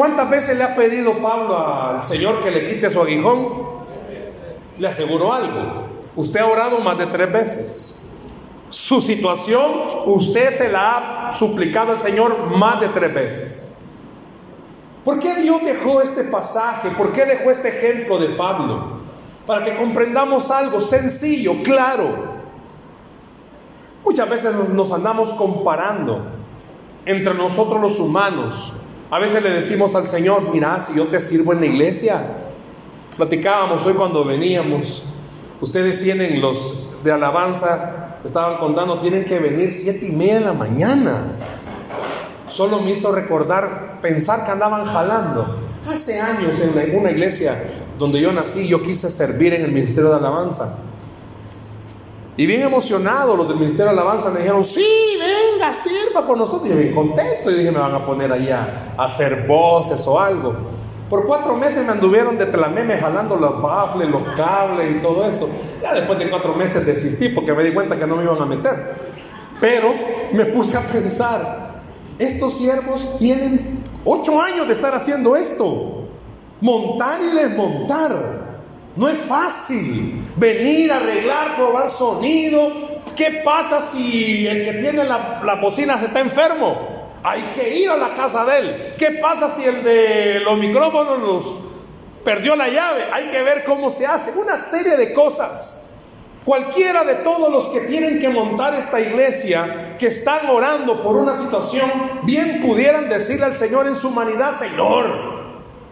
¿Cuántas 0.00 0.30
veces 0.30 0.56
le 0.56 0.64
ha 0.64 0.74
pedido 0.74 1.12
Pablo 1.18 1.58
al 1.58 2.02
Señor 2.02 2.42
que 2.42 2.50
le 2.50 2.66
quite 2.70 2.88
su 2.88 3.02
aguijón? 3.02 3.48
Le 4.78 4.88
aseguro 4.88 5.30
algo. 5.30 5.88
Usted 6.16 6.40
ha 6.40 6.46
orado 6.46 6.80
más 6.80 6.96
de 6.96 7.04
tres 7.04 7.30
veces. 7.30 8.08
Su 8.70 9.02
situación, 9.02 9.70
usted 10.06 10.56
se 10.56 10.72
la 10.72 11.28
ha 11.28 11.32
suplicado 11.34 11.92
al 11.92 12.00
Señor 12.00 12.50
más 12.56 12.80
de 12.80 12.88
tres 12.88 13.12
veces. 13.12 13.78
¿Por 15.04 15.18
qué 15.18 15.34
Dios 15.34 15.62
dejó 15.62 16.00
este 16.00 16.24
pasaje? 16.24 16.88
¿Por 16.96 17.12
qué 17.12 17.26
dejó 17.26 17.50
este 17.50 17.68
ejemplo 17.68 18.16
de 18.16 18.30
Pablo? 18.30 19.00
Para 19.46 19.66
que 19.66 19.76
comprendamos 19.76 20.50
algo 20.50 20.80
sencillo, 20.80 21.62
claro. 21.62 22.08
Muchas 24.02 24.30
veces 24.30 24.54
nos 24.70 24.92
andamos 24.92 25.34
comparando 25.34 26.22
entre 27.04 27.34
nosotros 27.34 27.78
los 27.82 27.98
humanos. 27.98 28.80
A 29.10 29.18
veces 29.18 29.42
le 29.42 29.50
decimos 29.50 29.94
al 29.94 30.06
Señor, 30.06 30.52
mira, 30.52 30.80
si 30.80 30.96
yo 30.96 31.06
te 31.06 31.20
sirvo 31.20 31.52
en 31.52 31.60
la 31.60 31.66
iglesia. 31.66 32.20
Platicábamos 33.16 33.84
hoy 33.84 33.94
cuando 33.94 34.24
veníamos. 34.24 35.02
Ustedes 35.60 36.00
tienen 36.00 36.40
los 36.40 37.02
de 37.02 37.12
alabanza 37.12 38.00
estaban 38.24 38.58
contando, 38.58 39.00
tienen 39.00 39.24
que 39.24 39.38
venir 39.38 39.70
siete 39.70 40.06
y 40.06 40.12
media 40.12 40.40
de 40.40 40.44
la 40.46 40.52
mañana. 40.52 41.24
Solo 42.46 42.80
me 42.80 42.90
hizo 42.90 43.12
recordar, 43.12 44.00
pensar 44.02 44.44
que 44.44 44.50
andaban 44.50 44.86
jalando. 44.86 45.56
Hace 45.88 46.20
años 46.20 46.60
en 46.60 46.98
una 46.98 47.10
iglesia 47.10 47.60
donde 47.98 48.20
yo 48.20 48.32
nací, 48.32 48.68
yo 48.68 48.82
quise 48.82 49.10
servir 49.10 49.54
en 49.54 49.64
el 49.64 49.72
ministerio 49.72 50.10
de 50.10 50.16
alabanza. 50.16 50.78
Y 52.36 52.46
bien 52.46 52.62
emocionado, 52.62 53.36
los 53.36 53.48
del 53.48 53.58
Ministerio 53.58 53.92
de 53.92 53.98
Alabanza 53.98 54.30
me 54.30 54.38
dijeron, 54.38 54.64
sí, 54.64 54.86
venga, 55.60 55.74
sirva 55.74 56.26
con 56.26 56.38
nosotros. 56.38 56.68
Yo 56.68 56.76
bien 56.76 56.94
contento. 56.94 57.50
Y 57.50 57.54
dije, 57.54 57.70
me 57.70 57.78
van 57.78 57.94
a 57.94 58.04
poner 58.04 58.32
allá 58.32 58.92
a 58.96 59.04
hacer 59.04 59.46
voces 59.46 60.06
o 60.06 60.18
algo. 60.18 60.54
Por 61.08 61.26
cuatro 61.26 61.56
meses 61.56 61.86
me 61.86 61.92
anduvieron 61.92 62.38
de 62.38 62.46
telameme 62.46 62.96
jalando 62.96 63.36
los 63.36 63.60
baffles, 63.60 64.08
los 64.08 64.22
cables 64.36 64.92
y 64.92 65.02
todo 65.02 65.26
eso. 65.26 65.48
Ya 65.82 65.94
después 65.94 66.18
de 66.18 66.30
cuatro 66.30 66.54
meses 66.54 66.86
desistí 66.86 67.30
porque 67.30 67.52
me 67.52 67.64
di 67.64 67.72
cuenta 67.72 67.98
que 67.98 68.06
no 68.06 68.16
me 68.16 68.22
iban 68.22 68.40
a 68.40 68.46
meter. 68.46 68.94
Pero 69.60 69.92
me 70.32 70.46
puse 70.46 70.76
a 70.76 70.80
pensar, 70.80 71.82
estos 72.18 72.56
siervos 72.56 73.18
tienen 73.18 73.82
ocho 74.04 74.40
años 74.40 74.68
de 74.68 74.74
estar 74.74 74.94
haciendo 74.94 75.36
esto. 75.36 76.04
Montar 76.60 77.20
y 77.20 77.34
desmontar. 77.34 78.50
No 78.94 79.08
es 79.08 79.18
fácil 79.18 80.22
venir, 80.36 80.92
arreglar, 80.92 81.56
probar 81.56 81.90
sonido. 81.90 82.89
¿Qué 83.20 83.42
pasa 83.44 83.82
si 83.82 84.46
el 84.46 84.64
que 84.64 84.72
tiene 84.80 85.04
la, 85.04 85.58
bocina 85.60 85.98
se 85.98 86.06
está 86.06 86.20
enfermo? 86.20 87.10
Hay 87.22 87.42
que 87.54 87.76
ir 87.76 87.90
a 87.90 87.98
la 87.98 88.14
casa 88.14 88.46
de 88.46 88.58
él. 88.58 88.94
¿Qué 88.98 89.18
pasa 89.20 89.54
si 89.54 89.62
el 89.62 89.84
de 89.84 90.40
los 90.40 90.56
micrófonos 90.56 91.18
nos 91.18 91.58
perdió 92.24 92.56
la 92.56 92.68
llave? 92.68 93.04
Hay 93.12 93.28
que 93.28 93.42
ver 93.42 93.64
cómo 93.64 93.90
se 93.90 94.06
hace. 94.06 94.30
Una 94.38 94.56
serie 94.56 94.96
de 94.96 95.12
cosas. 95.12 95.96
Cualquiera 96.46 97.04
de 97.04 97.16
todos 97.16 97.52
los 97.52 97.68
que 97.68 97.80
tienen 97.80 98.20
que 98.20 98.30
montar 98.30 98.72
esta 98.72 98.98
iglesia, 98.98 99.96
que 99.98 100.06
están 100.06 100.48
orando 100.48 101.02
por 101.02 101.16
una 101.16 101.36
situación, 101.36 101.90
bien 102.22 102.62
pudieran 102.62 103.10
decirle 103.10 103.44
al 103.44 103.54
Señor 103.54 103.86
en 103.86 103.96
su 103.96 104.08
humanidad, 104.08 104.58
Señor, 104.58 105.04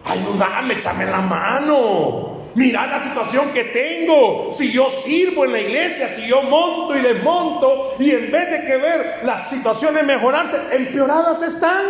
ayúdame, 0.03 0.73
échame 0.73 1.05
la 1.05 1.21
mano. 1.21 2.28
Mira 2.55 2.87
la 2.87 2.99
situación 2.99 3.49
que 3.51 3.65
tengo. 3.65 4.51
Si 4.51 4.71
yo 4.71 4.89
sirvo 4.89 5.45
en 5.45 5.51
la 5.51 5.59
iglesia, 5.59 6.07
si 6.07 6.27
yo 6.27 6.41
monto 6.43 6.95
y 6.95 7.01
desmonto, 7.01 7.93
y 7.99 8.11
en 8.11 8.31
vez 8.31 8.49
de 8.49 8.65
que 8.65 8.77
ver 8.77 9.21
las 9.23 9.49
situaciones 9.49 10.03
mejorarse, 10.05 10.75
empeoradas 10.75 11.41
están. 11.41 11.85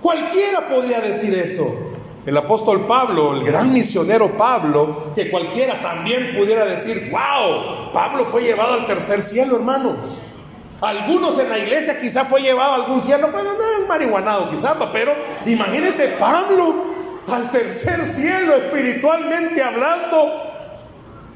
Cualquiera 0.00 0.68
podría 0.68 1.00
decir 1.00 1.34
eso. 1.34 1.92
El 2.26 2.36
apóstol 2.36 2.86
Pablo, 2.86 3.34
el 3.34 3.44
gran 3.44 3.72
misionero 3.72 4.36
Pablo, 4.36 5.12
que 5.14 5.30
cualquiera 5.30 5.80
también 5.80 6.36
pudiera 6.36 6.64
decir, 6.64 7.10
wow, 7.10 7.92
Pablo 7.92 8.24
fue 8.24 8.42
llevado 8.42 8.74
al 8.74 8.86
tercer 8.86 9.22
cielo, 9.22 9.56
hermanos. 9.56 10.18
Algunos 10.80 11.38
en 11.38 11.48
la 11.48 11.58
iglesia 11.58 12.00
quizá 12.00 12.24
fue 12.24 12.42
llevado 12.42 12.72
a 12.72 12.74
algún 12.76 13.00
cielo, 13.02 13.28
pues 13.30 13.42
no 13.44 13.52
eran 13.52 13.88
marihuanado 13.88 14.50
quizás, 14.50 14.76
pero 14.92 15.14
imagínense 15.46 16.16
Pablo 16.18 16.91
al 17.28 17.50
tercer 17.50 18.04
cielo 18.04 18.56
espiritualmente 18.56 19.62
hablando. 19.62 20.50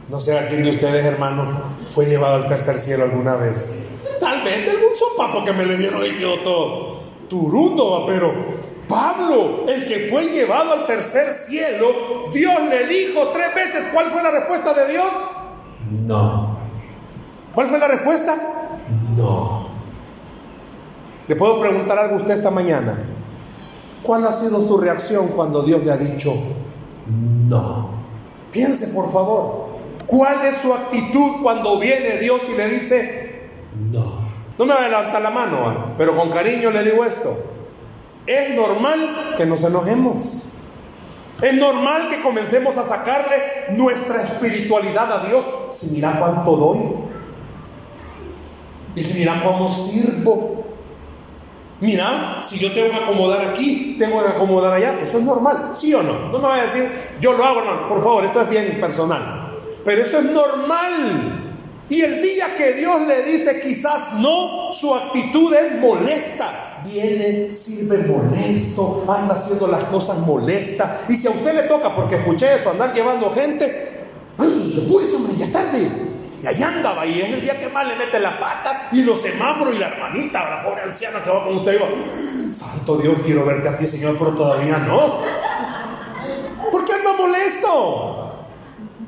No 0.09 0.21
sé 0.21 0.39
a 0.39 0.49
quién 0.49 0.63
de 0.63 0.71
ustedes, 0.71 1.05
hermano, 1.05 1.61
fue 1.89 2.07
llevado 2.07 2.37
al 2.37 2.49
tercer 2.49 2.79
cielo 2.79 3.05
alguna 3.05 3.37
vez. 3.37 3.83
Tal 4.21 4.43
vez 4.43 4.69
algún 4.69 4.95
sopapo 4.95 5.45
que 5.45 5.53
me 5.53 5.67
le 5.67 5.77
dieron 5.77 6.03
todo 6.45 6.97
turundo, 7.29 8.05
pero 8.07 8.33
Pablo, 8.89 9.65
el 9.69 9.85
que 9.87 10.09
fue 10.11 10.27
llevado 10.29 10.73
al 10.73 10.87
tercer 10.87 11.33
cielo, 11.33 12.31
Dios 12.33 12.55
le 12.69 12.87
dijo 12.87 13.29
tres 13.29 13.55
veces, 13.55 13.89
¿cuál 13.93 14.11
fue 14.11 14.23
la 14.23 14.31
respuesta 14.31 14.75
de 14.75 14.93
Dios? 14.93 15.13
No. 15.91 16.57
¿Cuál 17.55 17.69
fue 17.69 17.79
la 17.79 17.89
respuesta? 17.89 18.37
No. 19.17 19.69
¿Le 21.27 21.35
puedo 21.35 21.61
preguntar 21.61 21.99
algo 21.99 22.15
a 22.15 22.19
usted 22.19 22.35
esta 22.35 22.51
mañana? 22.51 22.97
¿Cuál 24.07 24.25
ha 24.25 24.33
sido 24.33 24.61
su 24.61 24.79
reacción 24.79 25.29
cuando 25.29 25.63
Dios 25.63 25.85
le 25.85 25.91
ha 25.91 25.97
dicho 25.97 26.33
no? 27.09 27.91
Piense, 28.53 28.89
por 28.89 29.13
favor. 29.13 29.67
¿Cuál 30.07 30.47
es 30.47 30.59
su 30.59 30.73
actitud 30.73 31.43
cuando 31.43 31.81
viene 31.81 32.19
Dios 32.19 32.43
y 32.49 32.57
le 32.57 32.69
dice 32.69 33.49
no? 33.75 34.27
No 34.57 34.65
me 34.65 34.73
va 34.73 34.85
a 34.85 34.89
levantar 34.89 35.21
la 35.21 35.31
mano, 35.31 35.95
pero 35.99 36.17
con 36.17 36.31
cariño 36.31 36.71
le 36.71 36.85
digo 36.85 37.05
esto. 37.05 37.37
Es 38.27 38.55
normal 38.55 39.35
que 39.37 39.45
nos 39.45 39.63
enojemos. 39.65 40.43
Es 41.43 41.55
normal 41.55 42.09
que 42.09 42.23
comencemos 42.23 42.77
a 42.77 42.85
sacarle 42.85 43.37
nuestra 43.73 44.23
espiritualidad 44.23 45.13
a 45.13 45.27
Dios. 45.27 45.45
Si 45.71 45.89
mira 45.89 46.19
cuánto 46.19 46.57
doy. 46.57 46.79
Y 48.95 49.03
si 49.03 49.19
mira 49.19 49.43
cómo 49.45 49.69
sirvo. 49.69 50.56
Mira, 51.81 52.41
si 52.43 52.59
yo 52.59 52.73
tengo 52.73 52.91
que 52.91 52.97
acomodar 52.97 53.51
aquí, 53.51 53.97
tengo 53.99 54.23
que 54.23 54.29
acomodar 54.31 54.73
allá, 54.73 54.99
eso 55.03 55.19
es 55.19 55.25
normal, 55.25 55.73
¿sí 55.75 55.93
o 55.93 56.03
no? 56.03 56.31
No 56.31 56.39
me 56.39 56.49
vaya 56.49 56.63
a 56.63 56.67
decir, 56.67 56.91
yo 57.21 57.35
lo 57.35 57.45
hago, 57.45 57.61
hermano, 57.61 57.89
por 57.89 58.03
favor, 58.03 58.25
esto 58.25 58.41
es 58.41 58.49
bien 58.49 58.81
personal. 58.81 59.53
Pero 59.85 60.03
eso 60.03 60.19
es 60.19 60.25
normal. 60.25 61.43
Y 61.89 62.01
el 62.01 62.23
día 62.23 62.57
que 62.57 62.73
Dios 62.73 63.03
le 63.03 63.23
dice 63.23 63.61
quizás 63.61 64.15
no, 64.15 64.73
su 64.73 64.93
actitud 64.95 65.55
es 65.55 65.79
molesta. 65.79 66.83
Viene, 66.85 67.53
sirve 67.53 67.99
molesto, 67.99 69.05
anda 69.09 69.35
haciendo 69.35 69.69
las 69.69 69.85
cosas 69.85 70.19
molestas. 70.27 71.03
Y 71.09 71.15
si 71.15 71.27
a 71.27 71.31
usted 71.31 71.55
le 71.55 71.63
toca, 71.65 71.95
porque 71.95 72.17
escuché 72.17 72.55
eso, 72.55 72.71
andar 72.71 72.93
llevando 72.95 73.31
gente, 73.33 74.07
¡ay, 74.39 74.89
hombre, 74.89 75.37
ya 75.37 75.45
es 75.45 75.53
tarde! 75.53 75.91
Y 76.43 76.47
ahí 76.47 76.63
andaba, 76.63 77.07
y 77.07 77.21
es 77.21 77.31
el 77.31 77.41
día 77.41 77.59
que 77.59 77.69
más 77.69 77.87
le 77.87 77.97
mete 77.97 78.19
la 78.19 78.39
pata, 78.39 78.89
y 78.93 79.03
los 79.03 79.21
semáforos, 79.21 79.75
y 79.75 79.79
la 79.79 79.89
hermanita, 79.89 80.49
la 80.49 80.63
pobre 80.63 80.83
anciana 80.83 81.23
que 81.23 81.31
va 81.31 81.45
con 81.45 81.57
usted, 81.57 81.81
va, 81.81 81.87
Santo 82.55 82.97
Dios, 82.99 83.17
quiero 83.25 83.45
verte 83.45 83.69
a 83.69 83.77
ti, 83.77 83.87
Señor, 83.87 84.17
pero 84.19 84.33
todavía 84.33 84.79
no. 84.79 85.23
¿Por 86.71 86.85
qué 86.85 86.93
anda 86.93 87.13
molesto? 87.13 88.23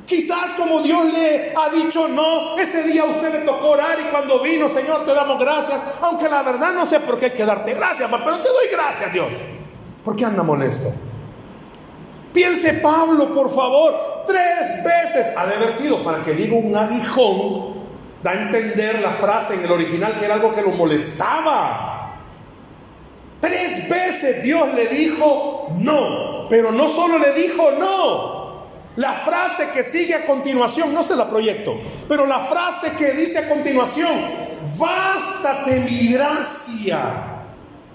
Quizás 0.04 0.52
como 0.52 0.80
Dios 0.80 1.04
le 1.12 1.54
ha 1.54 1.68
dicho 1.68 2.08
no, 2.08 2.56
ese 2.58 2.82
día 2.84 3.02
a 3.02 3.04
usted 3.04 3.30
le 3.30 3.38
tocó 3.40 3.72
orar 3.72 3.98
y 4.00 4.10
cuando 4.10 4.40
vino, 4.40 4.66
Señor, 4.66 5.04
te 5.04 5.12
damos 5.12 5.38
gracias, 5.38 5.82
aunque 6.00 6.30
la 6.30 6.42
verdad 6.42 6.72
no 6.72 6.86
sé 6.86 7.00
por 7.00 7.18
qué 7.18 7.26
hay 7.26 7.32
que 7.32 7.44
darte 7.44 7.74
gracias, 7.74 8.08
pero 8.10 8.40
te 8.40 8.48
doy 8.48 8.68
gracias, 8.72 9.12
Dios. 9.12 9.28
¿Por 10.02 10.16
qué 10.16 10.24
anda 10.24 10.42
molesto? 10.42 10.88
Piense 12.32 12.74
Pablo, 12.74 13.34
por 13.34 13.54
favor, 13.54 14.17
tres 14.28 14.84
veces 14.84 15.32
ha 15.36 15.46
de 15.46 15.54
haber 15.56 15.72
sido 15.72 16.04
para 16.04 16.22
que 16.22 16.32
diga 16.34 16.54
un 16.54 16.76
aguijón, 16.76 17.78
da 18.22 18.32
a 18.32 18.34
entender 18.34 19.00
la 19.00 19.10
frase 19.10 19.54
en 19.54 19.64
el 19.64 19.72
original 19.72 20.18
que 20.18 20.26
era 20.26 20.34
algo 20.34 20.52
que 20.52 20.62
lo 20.62 20.70
molestaba. 20.70 22.12
Tres 23.40 23.88
veces 23.88 24.42
Dios 24.42 24.74
le 24.74 24.86
dijo 24.86 25.68
no, 25.78 26.48
pero 26.48 26.70
no 26.70 26.88
solo 26.88 27.18
le 27.18 27.32
dijo 27.32 27.70
no. 27.72 28.38
La 28.96 29.12
frase 29.12 29.68
que 29.72 29.82
sigue 29.82 30.14
a 30.14 30.26
continuación, 30.26 30.92
no 30.92 31.02
se 31.02 31.14
la 31.16 31.30
proyecto, 31.30 31.76
pero 32.08 32.26
la 32.26 32.40
frase 32.40 32.92
que 32.92 33.12
dice 33.12 33.38
a 33.38 33.48
continuación, 33.48 34.12
bástate 34.76 35.80
mi 35.80 36.12
gracia 36.12 37.37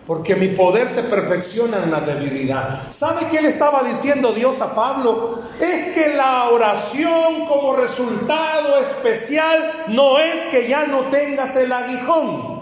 porque 0.06 0.36
mi 0.36 0.50
poder 0.50 0.90
se 0.90 1.04
perfecciona 1.04 1.78
en 1.84 1.92
la 1.92 2.02
debilidad. 2.02 2.82
¿Sabe 2.92 3.28
qué 3.32 3.42
le 3.42 3.48
estaba 3.48 3.84
diciendo 3.84 4.34
Dios 4.34 4.62
a 4.62 4.76
Pablo? 4.76 5.40
Es 5.60 5.94
que 5.94 6.16
la 6.16 6.50
oración 6.50 7.46
como 7.48 7.76
resultado 7.76 8.78
especial 8.80 9.86
no 9.88 10.20
es 10.20 10.42
que 10.52 10.68
ya 10.68 10.86
no 10.88 11.02
tengas 11.04 11.56
el 11.56 11.72
aguijón. 11.72 12.62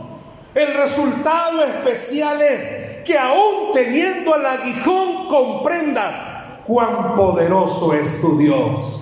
El 0.53 0.73
resultado 0.73 1.63
especial 1.63 2.41
es 2.41 3.03
que 3.05 3.17
aún 3.17 3.73
teniendo 3.73 4.35
el 4.35 4.45
aguijón 4.45 5.27
comprendas 5.27 6.41
cuán 6.65 7.15
poderoso 7.15 7.93
es 7.93 8.21
tu 8.21 8.37
Dios. 8.37 8.97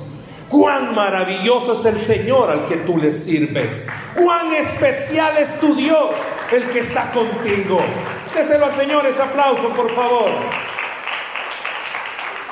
Cuán 0.49 0.95
maravilloso 0.95 1.73
es 1.73 1.85
el 1.85 2.03
Señor 2.03 2.49
al 2.49 2.67
que 2.67 2.77
tú 2.77 2.97
le 2.97 3.11
sirves. 3.11 3.87
Cuán 4.15 4.51
especial 4.53 5.37
es 5.37 5.59
tu 5.59 5.75
Dios, 5.75 6.09
el 6.51 6.63
que 6.69 6.79
está 6.79 7.11
contigo. 7.11 7.79
Déselo 8.33 8.65
al 8.65 8.73
Señor 8.73 9.05
ese 9.05 9.21
aplauso, 9.21 9.69
por 9.69 9.93
favor. 9.93 10.31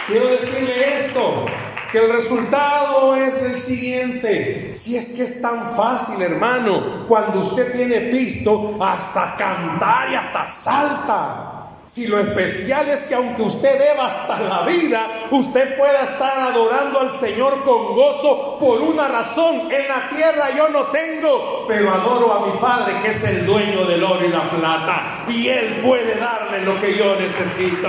Quiero 0.07 0.27
decirle 0.27 0.97
esto, 0.97 1.45
que 1.91 1.99
el 1.99 2.11
resultado 2.11 3.15
es 3.15 3.41
el 3.43 3.57
siguiente. 3.57 4.73
Si 4.73 4.97
es 4.97 5.09
que 5.09 5.23
es 5.23 5.41
tan 5.41 5.69
fácil, 5.69 6.21
hermano, 6.21 7.05
cuando 7.07 7.39
usted 7.39 7.73
tiene 7.73 8.01
pisto, 8.01 8.77
hasta 8.81 9.35
cantar 9.35 10.11
y 10.11 10.15
hasta 10.15 10.47
salta. 10.47 11.56
Si 11.87 12.05
lo 12.05 12.19
especial 12.19 12.89
es 12.89 13.03
que 13.03 13.15
aunque 13.15 13.43
usted 13.43 13.79
deba 13.79 14.07
hasta 14.07 14.41
la 14.41 14.63
vida, 14.63 15.07
usted 15.31 15.77
pueda 15.77 16.03
estar 16.03 16.37
adorando 16.37 16.99
al 16.99 17.17
Señor 17.17 17.63
con 17.63 17.95
gozo 17.95 18.57
por 18.59 18.81
una 18.81 19.07
razón. 19.07 19.71
En 19.71 19.87
la 19.87 20.09
tierra 20.09 20.49
yo 20.53 20.67
no 20.67 20.87
tengo, 20.87 21.63
pero 21.65 21.89
adoro 21.89 22.33
a 22.33 22.45
mi 22.45 22.59
Padre 22.59 22.93
que 23.01 23.11
es 23.11 23.23
el 23.23 23.45
dueño 23.45 23.85
del 23.85 24.03
oro 24.03 24.19
y 24.25 24.27
la 24.27 24.49
plata. 24.49 25.25
Y 25.29 25.47
Él 25.47 25.81
puede 25.81 26.15
darme 26.15 26.59
lo 26.59 26.77
que 26.81 26.97
yo 26.97 27.15
necesito. 27.15 27.87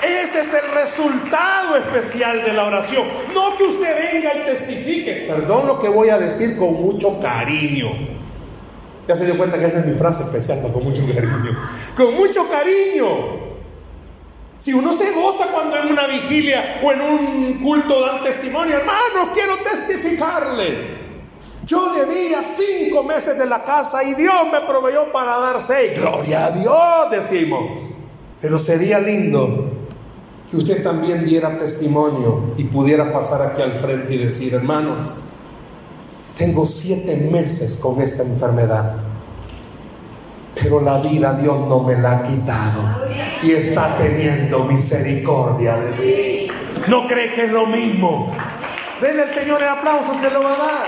Ese 0.00 0.42
es 0.42 0.54
el 0.54 0.70
resultado 0.70 1.74
especial 1.74 2.44
de 2.44 2.52
la 2.52 2.66
oración. 2.66 3.04
No 3.34 3.56
que 3.56 3.64
usted 3.64 4.12
venga 4.12 4.32
y 4.32 4.46
testifique. 4.46 5.26
Perdón 5.26 5.66
lo 5.66 5.80
que 5.80 5.88
voy 5.88 6.10
a 6.10 6.18
decir 6.18 6.56
con 6.56 6.74
mucho 6.74 7.20
cariño. 7.20 8.21
Ya 9.08 9.16
se 9.16 9.24
dio 9.26 9.36
cuenta 9.36 9.58
que 9.58 9.66
esa 9.66 9.80
es 9.80 9.86
mi 9.86 9.94
frase 9.94 10.22
especial, 10.22 10.62
con 10.62 10.84
mucho 10.84 11.02
cariño. 11.02 11.58
Con 11.96 12.14
mucho 12.14 12.48
cariño. 12.48 13.52
Si 14.58 14.72
uno 14.72 14.92
se 14.92 15.10
goza 15.10 15.46
cuando 15.46 15.76
en 15.76 15.90
una 15.90 16.06
vigilia 16.06 16.80
o 16.84 16.92
en 16.92 17.00
un 17.00 17.54
culto 17.60 18.00
dan 18.00 18.22
testimonio, 18.22 18.76
hermanos, 18.76 19.30
quiero 19.34 19.56
testificarle. 19.58 21.02
Yo 21.66 21.92
debía 21.92 22.42
cinco 22.42 23.02
meses 23.02 23.38
de 23.38 23.46
la 23.46 23.64
casa 23.64 24.04
y 24.04 24.14
Dios 24.14 24.34
me 24.52 24.60
proveyó 24.60 25.10
para 25.10 25.38
dar 25.38 25.60
seis. 25.60 25.92
Gloria 25.96 26.46
a 26.46 26.50
Dios, 26.52 27.10
decimos. 27.10 27.80
Pero 28.40 28.58
sería 28.58 29.00
lindo 29.00 29.70
que 30.50 30.56
usted 30.56 30.82
también 30.82 31.24
diera 31.24 31.58
testimonio 31.58 32.54
y 32.56 32.64
pudiera 32.64 33.12
pasar 33.12 33.42
aquí 33.42 33.62
al 33.62 33.72
frente 33.72 34.14
y 34.14 34.18
decir, 34.18 34.54
hermanos, 34.54 35.22
tengo 36.36 36.64
siete 36.66 37.16
meses 37.30 37.76
con 37.76 38.00
esta 38.00 38.22
enfermedad, 38.22 38.94
pero 40.54 40.80
la 40.80 40.98
vida 40.98 41.34
Dios 41.34 41.68
no 41.68 41.80
me 41.80 41.96
la 41.96 42.18
ha 42.18 42.26
quitado 42.26 43.06
y 43.42 43.52
está 43.52 43.96
teniendo 43.96 44.64
misericordia 44.64 45.76
de 45.76 45.90
mí. 45.92 46.48
¿No 46.88 47.06
cree 47.06 47.34
que 47.34 47.44
es 47.44 47.50
lo 47.50 47.66
mismo? 47.66 48.34
Denle 49.00 49.22
al 49.22 49.34
Señor 49.34 49.62
el 49.62 49.68
aplauso, 49.68 50.14
se 50.14 50.30
lo 50.30 50.42
va 50.42 50.54
a 50.54 50.58
dar. 50.58 50.86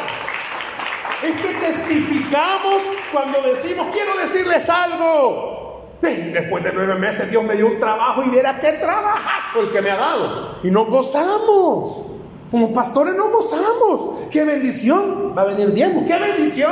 Es 1.24 1.40
que 1.40 1.54
testificamos 1.54 2.82
cuando 3.12 3.42
decimos, 3.42 3.88
quiero 3.92 4.16
decirles 4.16 4.68
algo. 4.68 5.88
después 6.00 6.64
de 6.64 6.72
nueve 6.72 6.96
meses 6.96 7.30
Dios 7.30 7.42
me 7.44 7.54
dio 7.54 7.66
un 7.66 7.80
trabajo 7.80 8.22
y 8.22 8.26
mira 8.26 8.60
qué 8.60 8.72
trabajazo 8.72 9.62
el 9.62 9.70
que 9.70 9.80
me 9.80 9.90
ha 9.90 9.96
dado. 9.96 10.58
Y 10.62 10.70
nos 10.70 10.88
gozamos. 10.88 12.13
Como 12.54 12.72
pastores 12.72 13.16
nos 13.16 13.32
gozamos. 13.32 14.28
Qué 14.30 14.44
bendición. 14.44 15.34
Va 15.36 15.42
a 15.42 15.46
venir 15.46 15.72
diezmo. 15.72 16.04
Qué 16.06 16.16
bendición. 16.16 16.70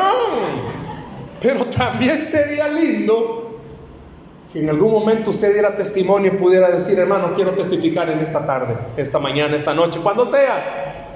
Pero 1.40 1.64
también 1.64 2.24
sería 2.24 2.68
lindo 2.68 3.58
que 4.52 4.60
en 4.60 4.70
algún 4.70 4.92
momento 4.92 5.30
usted 5.30 5.52
diera 5.52 5.76
testimonio 5.76 6.34
y 6.34 6.36
pudiera 6.36 6.70
decir, 6.70 6.96
hermano, 7.00 7.32
quiero 7.34 7.50
testificar 7.50 8.08
en 8.10 8.20
esta 8.20 8.46
tarde, 8.46 8.76
esta 8.96 9.18
mañana, 9.18 9.56
esta 9.56 9.74
noche, 9.74 9.98
cuando 10.00 10.24
sea. 10.24 11.08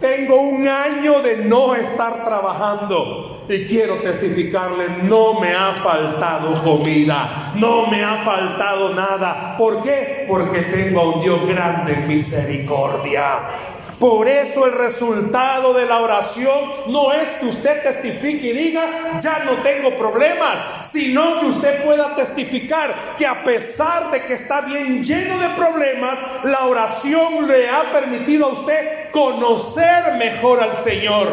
Tengo 0.00 0.40
un 0.40 0.66
año 0.66 1.20
de 1.20 1.44
no 1.44 1.74
estar 1.74 2.24
trabajando 2.24 3.44
y 3.50 3.66
quiero 3.66 3.96
testificarle, 3.96 5.02
no 5.02 5.40
me 5.40 5.52
ha 5.52 5.74
faltado 5.74 6.54
comida, 6.64 7.52
no 7.56 7.86
me 7.88 8.02
ha 8.02 8.16
faltado 8.24 8.94
nada. 8.94 9.58
¿Por 9.58 9.82
qué? 9.82 10.24
Porque 10.26 10.62
tengo 10.62 11.00
a 11.00 11.16
un 11.16 11.20
Dios 11.20 11.46
grande 11.46 11.92
en 11.92 12.08
misericordia. 12.08 13.65
Por 13.98 14.28
eso 14.28 14.66
el 14.66 14.72
resultado 14.72 15.72
de 15.72 15.86
la 15.86 16.02
oración 16.02 16.58
no 16.88 17.14
es 17.14 17.30
que 17.36 17.46
usted 17.46 17.82
testifique 17.82 18.48
y 18.48 18.52
diga, 18.52 19.18
ya 19.18 19.42
no 19.44 19.52
tengo 19.62 19.96
problemas, 19.96 20.62
sino 20.82 21.40
que 21.40 21.46
usted 21.46 21.82
pueda 21.82 22.14
testificar 22.14 22.94
que 23.16 23.26
a 23.26 23.42
pesar 23.42 24.10
de 24.10 24.26
que 24.26 24.34
está 24.34 24.60
bien 24.60 25.02
lleno 25.02 25.38
de 25.38 25.48
problemas, 25.50 26.18
la 26.44 26.66
oración 26.66 27.46
le 27.46 27.70
ha 27.70 27.90
permitido 27.90 28.46
a 28.46 28.52
usted 28.52 29.10
conocer 29.12 30.16
mejor 30.18 30.62
al 30.62 30.76
Señor. 30.76 31.28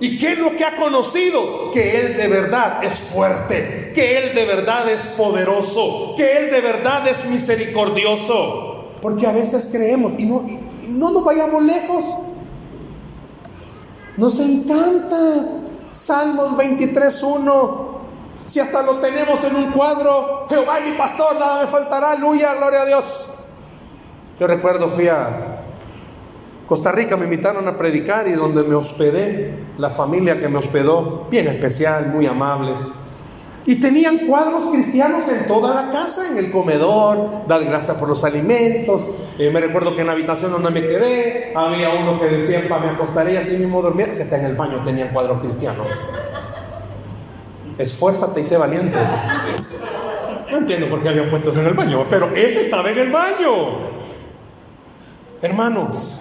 ¿Y 0.00 0.18
qué 0.18 0.32
es 0.32 0.38
lo 0.40 0.56
que 0.56 0.64
ha 0.64 0.74
conocido? 0.74 1.70
Que 1.70 2.00
Él 2.00 2.16
de 2.16 2.26
verdad 2.26 2.82
es 2.82 2.94
fuerte, 2.98 3.92
que 3.94 4.18
Él 4.18 4.34
de 4.34 4.44
verdad 4.46 4.90
es 4.90 5.14
poderoso, 5.16 6.14
que 6.16 6.38
Él 6.38 6.50
de 6.50 6.60
verdad 6.60 7.06
es 7.06 7.26
misericordioso. 7.26 8.90
Porque 9.00 9.28
a 9.28 9.32
veces 9.32 9.68
creemos 9.70 10.14
y 10.18 10.24
no, 10.24 10.44
no 10.92 11.10
nos 11.10 11.24
vayamos 11.24 11.62
lejos. 11.62 12.04
Nos 14.16 14.38
encanta 14.40 15.16
Salmos 15.92 16.52
23.1. 16.52 17.92
Si 18.46 18.60
hasta 18.60 18.82
lo 18.82 18.96
tenemos 18.96 19.42
en 19.44 19.56
un 19.56 19.70
cuadro, 19.70 20.46
Jehová 20.48 20.80
mi 20.80 20.92
pastor, 20.92 21.38
nada 21.38 21.62
me 21.62 21.68
faltará, 21.68 22.12
aleluya, 22.12 22.54
gloria 22.54 22.82
a 22.82 22.86
Dios. 22.86 23.38
Yo 24.38 24.46
recuerdo, 24.46 24.90
fui 24.90 25.08
a 25.08 25.62
Costa 26.66 26.90
Rica, 26.90 27.16
me 27.16 27.24
invitaron 27.24 27.66
a 27.68 27.76
predicar 27.76 28.26
y 28.28 28.32
donde 28.32 28.62
me 28.64 28.74
hospedé, 28.74 29.54
la 29.78 29.90
familia 29.90 30.40
que 30.40 30.48
me 30.48 30.58
hospedó, 30.58 31.26
bien 31.30 31.46
especial, 31.48 32.08
muy 32.08 32.26
amables. 32.26 33.11
Y 33.64 33.76
tenían 33.76 34.18
cuadros 34.26 34.72
cristianos 34.72 35.28
en 35.28 35.46
toda 35.46 35.72
la 35.74 35.92
casa, 35.92 36.30
en 36.32 36.38
el 36.38 36.50
comedor, 36.50 37.46
dar 37.46 37.64
gracias 37.64 37.96
por 37.96 38.08
los 38.08 38.24
alimentos. 38.24 39.08
Eh, 39.38 39.50
me 39.52 39.60
recuerdo 39.60 39.94
que 39.94 40.00
en 40.00 40.08
la 40.08 40.14
habitación 40.14 40.50
donde 40.50 40.70
me 40.70 40.80
quedé, 40.80 41.52
había 41.54 41.90
uno 41.90 42.18
que 42.18 42.26
decía, 42.26 42.68
pa, 42.68 42.80
me 42.80 42.90
acostaré 42.90 43.38
así 43.38 43.56
mismo 43.58 43.80
dormir. 43.80 44.12
Se 44.12 44.22
está 44.22 44.36
en 44.38 44.46
el 44.46 44.56
baño, 44.56 44.82
tenían 44.84 45.08
cuadros 45.08 45.40
cristianos. 45.40 45.86
Esfuérzate 47.78 48.40
y 48.40 48.44
sé 48.44 48.56
valiente. 48.56 48.98
No 50.50 50.58
entiendo 50.58 50.88
por 50.88 51.00
qué 51.00 51.08
habían 51.08 51.30
puestos 51.30 51.56
en 51.56 51.66
el 51.66 51.74
baño, 51.74 52.04
pero 52.10 52.30
ese 52.34 52.62
estaba 52.62 52.90
en 52.90 52.98
el 52.98 53.10
baño. 53.12 53.92
Hermanos, 55.40 56.20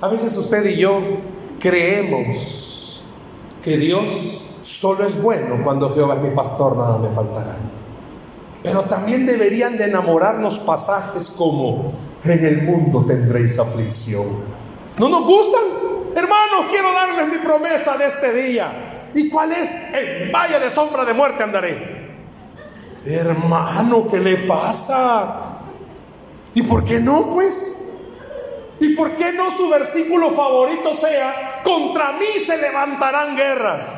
a 0.00 0.08
veces 0.08 0.36
usted 0.36 0.64
y 0.70 0.76
yo 0.76 1.00
creemos 1.60 3.02
que 3.62 3.76
Dios 3.76 4.47
Solo 4.62 5.06
es 5.06 5.20
bueno 5.22 5.62
cuando 5.62 5.94
Jehová 5.94 6.16
es 6.16 6.22
mi 6.22 6.30
pastor, 6.30 6.76
nada 6.76 6.98
me 6.98 7.14
faltará. 7.14 7.56
Pero 8.62 8.82
también 8.82 9.24
deberían 9.24 9.78
de 9.78 9.84
enamorarnos 9.84 10.58
pasajes 10.58 11.30
como 11.30 11.92
en 12.24 12.44
el 12.44 12.62
mundo 12.62 13.04
tendréis 13.06 13.58
aflicción. 13.58 14.26
¿No 14.98 15.08
nos 15.08 15.24
gustan? 15.24 15.62
Hermanos, 16.14 16.66
quiero 16.70 16.92
darles 16.92 17.28
mi 17.28 17.38
promesa 17.38 17.96
de 17.96 18.06
este 18.06 18.32
día. 18.32 19.10
¿Y 19.14 19.28
cuál 19.30 19.52
es? 19.52 19.70
En 19.94 20.32
valle 20.32 20.58
de 20.58 20.70
sombra 20.70 21.04
de 21.04 21.14
muerte 21.14 21.44
andaré. 21.44 21.98
Hermano, 23.06 24.08
¿qué 24.10 24.18
le 24.18 24.36
pasa? 24.38 25.60
¿Y 26.54 26.62
por 26.62 26.84
qué 26.84 26.98
no, 26.98 27.34
pues? 27.34 27.92
¿Y 28.80 28.94
por 28.94 29.12
qué 29.12 29.32
no 29.32 29.50
su 29.50 29.68
versículo 29.68 30.30
favorito 30.32 30.94
sea, 30.94 31.62
contra 31.64 32.12
mí 32.12 32.40
se 32.44 32.58
levantarán 32.58 33.36
guerras? 33.36 33.92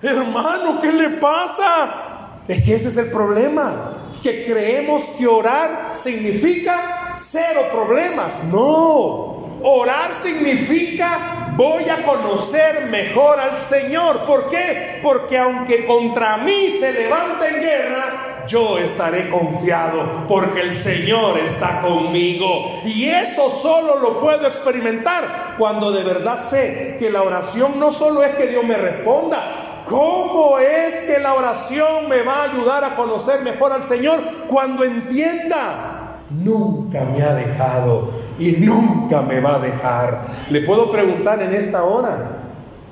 Hermano, 0.00 0.80
¿qué 0.80 0.92
le 0.92 1.10
pasa? 1.10 2.38
Es 2.46 2.62
que 2.64 2.74
ese 2.74 2.88
es 2.88 2.96
el 2.96 3.10
problema, 3.10 3.94
que 4.22 4.44
creemos 4.46 5.10
que 5.18 5.26
orar 5.26 5.90
significa 5.94 7.10
cero 7.14 7.62
problemas. 7.72 8.44
No, 8.44 9.60
orar 9.62 10.14
significa 10.14 11.52
voy 11.56 11.88
a 11.88 12.04
conocer 12.04 12.86
mejor 12.90 13.40
al 13.40 13.58
Señor. 13.58 14.20
¿Por 14.20 14.48
qué? 14.50 15.00
Porque 15.02 15.36
aunque 15.36 15.84
contra 15.84 16.36
mí 16.38 16.70
se 16.78 16.92
levanta 16.92 17.48
en 17.48 17.60
guerra, 17.60 18.44
yo 18.46 18.78
estaré 18.78 19.28
confiado 19.28 20.26
porque 20.28 20.60
el 20.60 20.76
Señor 20.76 21.38
está 21.38 21.82
conmigo. 21.82 22.80
Y 22.84 23.06
eso 23.06 23.50
solo 23.50 23.98
lo 23.98 24.20
puedo 24.20 24.46
experimentar 24.46 25.56
cuando 25.58 25.90
de 25.90 26.04
verdad 26.04 26.38
sé 26.38 26.96
que 27.00 27.10
la 27.10 27.22
oración 27.22 27.80
no 27.80 27.90
solo 27.90 28.22
es 28.22 28.36
que 28.36 28.46
Dios 28.46 28.64
me 28.64 28.76
responda, 28.76 29.67
¿Cómo 29.88 30.58
es 30.58 31.00
que 31.00 31.18
la 31.18 31.34
oración 31.34 32.08
me 32.08 32.22
va 32.22 32.42
a 32.42 32.44
ayudar 32.44 32.84
a 32.84 32.94
conocer 32.94 33.42
mejor 33.42 33.72
al 33.72 33.84
Señor 33.84 34.20
cuando 34.46 34.84
entienda? 34.84 36.18
Nunca 36.30 37.04
me 37.04 37.22
ha 37.22 37.34
dejado 37.34 38.10
y 38.38 38.52
nunca 38.58 39.22
me 39.22 39.40
va 39.40 39.56
a 39.56 39.58
dejar. 39.60 40.26
Le 40.50 40.60
puedo 40.62 40.90
preguntar 40.90 41.42
en 41.42 41.54
esta 41.54 41.84
hora, 41.84 42.38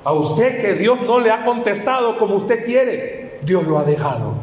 a 0.03 0.13
usted 0.13 0.61
que 0.61 0.73
Dios 0.73 0.99
no 1.05 1.19
le 1.19 1.31
ha 1.31 1.45
contestado 1.45 2.17
como 2.17 2.35
usted 2.35 2.65
quiere, 2.65 3.39
Dios 3.43 3.67
lo 3.67 3.77
ha 3.77 3.83
dejado, 3.83 4.33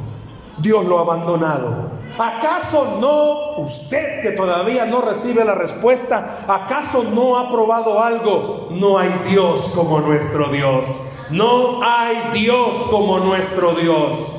Dios 0.59 0.85
lo 0.85 0.99
ha 0.99 1.03
abandonado. 1.03 1.91
¿Acaso 2.17 2.99
no 3.01 3.63
usted 3.65 4.23
que 4.23 4.31
todavía 4.31 4.87
no 4.87 5.01
recibe 5.01 5.45
la 5.45 5.57
respuesta, 5.57 6.39
acaso 6.47 7.05
no 7.13 7.37
ha 7.37 7.51
probado 7.51 8.01
algo? 8.01 8.69
No 8.71 8.99
hay 8.99 9.13
Dios 9.29 9.73
como 9.75 10.01
nuestro 10.01 10.49
Dios. 10.51 11.04
No 11.31 11.83
hay 11.83 12.41
Dios 12.41 12.87
como 12.91 13.19
nuestro 13.19 13.75
Dios. 13.75 14.31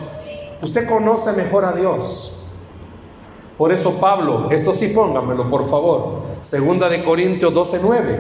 Usted 0.62 0.88
conoce 0.88 1.34
mejor 1.34 1.66
a 1.66 1.74
Dios. 1.74 2.32
Por 3.58 3.72
eso 3.72 4.00
Pablo, 4.00 4.50
esto 4.52 4.74
sí 4.74 4.90
póngamelo 4.90 5.50
por 5.50 5.68
favor, 5.68 6.22
segunda 6.42 6.90
de 6.90 7.04
Corintios 7.04 7.54
12:9. 7.54 8.18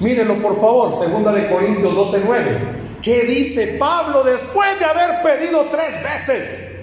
Mírenlo 0.00 0.42
por 0.42 0.60
favor, 0.60 0.92
segunda 0.92 1.32
de 1.32 1.48
Corintios 1.48 1.94
12:9. 1.94 3.00
¿Qué 3.00 3.22
dice 3.22 3.76
Pablo 3.78 4.22
después 4.22 4.78
de 4.78 4.84
haber 4.84 5.22
pedido 5.22 5.66
tres 5.70 6.02
veces? 6.02 6.76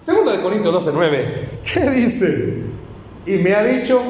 Segunda 0.00 0.32
de 0.32 0.40
Corintios 0.40 0.74
12:9. 0.74 1.48
¿Qué 1.72 1.90
dice? 1.90 2.62
Y 3.24 3.32
me 3.38 3.54
ha 3.54 3.62
dicho, 3.62 4.00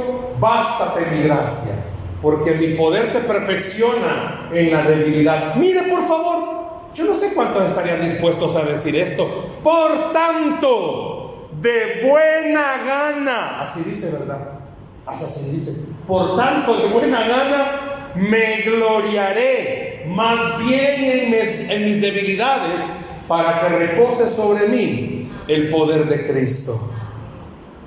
bástate 0.41 1.07
mi 1.13 1.23
gracia 1.23 1.89
porque 2.21 2.53
mi 2.53 2.69
poder 2.69 3.07
se 3.07 3.21
perfecciona 3.21 4.49
en 4.53 4.73
la 4.73 4.83
debilidad. 4.83 5.55
Mire, 5.57 5.83
por 5.83 6.07
favor, 6.07 6.59
yo 6.95 7.05
no 7.05 7.15
sé 7.15 7.33
cuántos 7.35 7.65
estarían 7.65 8.03
dispuestos 8.03 8.57
a 8.57 8.65
decir 8.65 8.97
esto. 8.97 9.27
Por 9.63 10.13
tanto, 10.13 11.49
de 11.61 12.09
buena 12.09 12.83
gana, 12.85 13.63
así 13.63 13.83
dice, 13.89 14.11
¿verdad? 14.11 14.59
Así 15.07 15.53
dice. 15.53 15.95
Por 16.07 16.37
tanto, 16.37 16.77
de 16.77 16.87
buena 16.89 17.21
gana, 17.21 18.13
me 18.17 18.63
gloriaré 18.63 20.07
más 20.09 20.59
bien 20.59 21.05
en 21.05 21.31
mis, 21.31 21.71
en 21.71 21.85
mis 21.85 22.01
debilidades 22.01 23.07
para 23.29 23.61
que 23.61 23.69
repose 23.69 24.29
sobre 24.29 24.67
mí 24.69 25.31
el 25.47 25.71
poder 25.71 26.07
de 26.07 26.27
Cristo. 26.27 26.79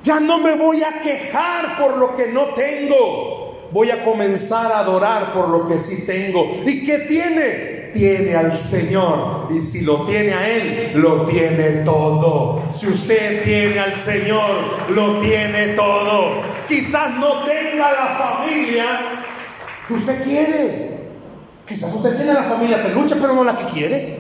Ya 0.04 0.20
no 0.20 0.40
me 0.40 0.56
voy 0.56 0.82
a 0.84 1.02
quejar 1.02 1.78
por 1.78 1.98
lo 1.98 2.16
que 2.16 2.28
no 2.28 2.46
tengo 2.56 3.41
voy 3.72 3.92
a 3.92 4.04
comenzar 4.04 4.72
a 4.72 4.80
adorar 4.80 5.34
por 5.34 5.50
lo 5.50 5.68
que 5.68 5.80
sí 5.80 6.06
tengo. 6.06 6.62
¿Y 6.66 6.86
qué 6.86 7.00
tiene? 7.00 7.82
tiene 7.94 8.36
al 8.36 8.58
Señor. 8.58 9.50
Y 9.52 9.62
si 9.62 9.84
lo 9.84 10.06
tiene 10.06 10.34
a 10.34 10.48
Él, 10.48 10.92
lo 10.96 11.26
tiene 11.26 11.84
todo. 11.84 12.64
Si 12.74 12.88
usted 12.88 13.44
tiene 13.44 13.80
al 13.80 13.98
Señor, 13.98 14.90
lo 14.90 15.20
tiene 15.20 15.70
todo. 15.70 16.42
Quizás 16.68 17.18
no 17.18 17.44
tenga 17.44 17.92
la 17.92 18.08
familia 18.18 18.86
que 19.88 19.94
usted 19.94 20.24
quiere. 20.24 20.92
Quizás 21.68 21.94
usted 21.94 22.16
tiene 22.16 22.34
la 22.34 22.44
familia 22.44 22.84
peluche, 22.84 23.16
pero 23.16 23.34
no 23.34 23.44
la 23.44 23.58
que 23.58 23.66
quiere. 23.66 24.20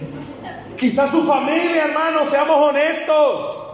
Quizás 0.78 1.12
su 1.12 1.24
familia, 1.24 1.86
hermano, 1.86 2.26
seamos 2.26 2.70
honestos. 2.70 3.68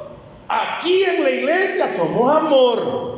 Aquí 0.49 1.03
en 1.03 1.23
la 1.23 1.29
iglesia 1.29 1.87
somos 1.87 2.37
amor, 2.37 3.16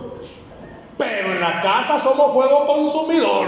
pero 1.00 1.32
en 1.32 1.40
la 1.40 1.62
casa 1.62 1.98
somos 1.98 2.34
fuego 2.34 2.68
consumidor. 2.68 3.48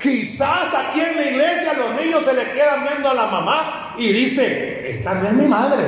Quizás 0.00 0.74
aquí 0.74 1.00
en 1.00 1.16
la 1.16 1.30
iglesia 1.30 1.72
los 1.74 2.04
niños 2.04 2.24
se 2.24 2.32
le 2.32 2.50
quedan 2.50 2.82
viendo 2.82 3.08
a 3.08 3.14
la 3.14 3.26
mamá 3.26 3.94
y 3.96 4.08
dicen, 4.08 4.82
esta 4.84 5.14
no 5.14 5.28
es 5.28 5.32
mi 5.34 5.46
madre, 5.46 5.84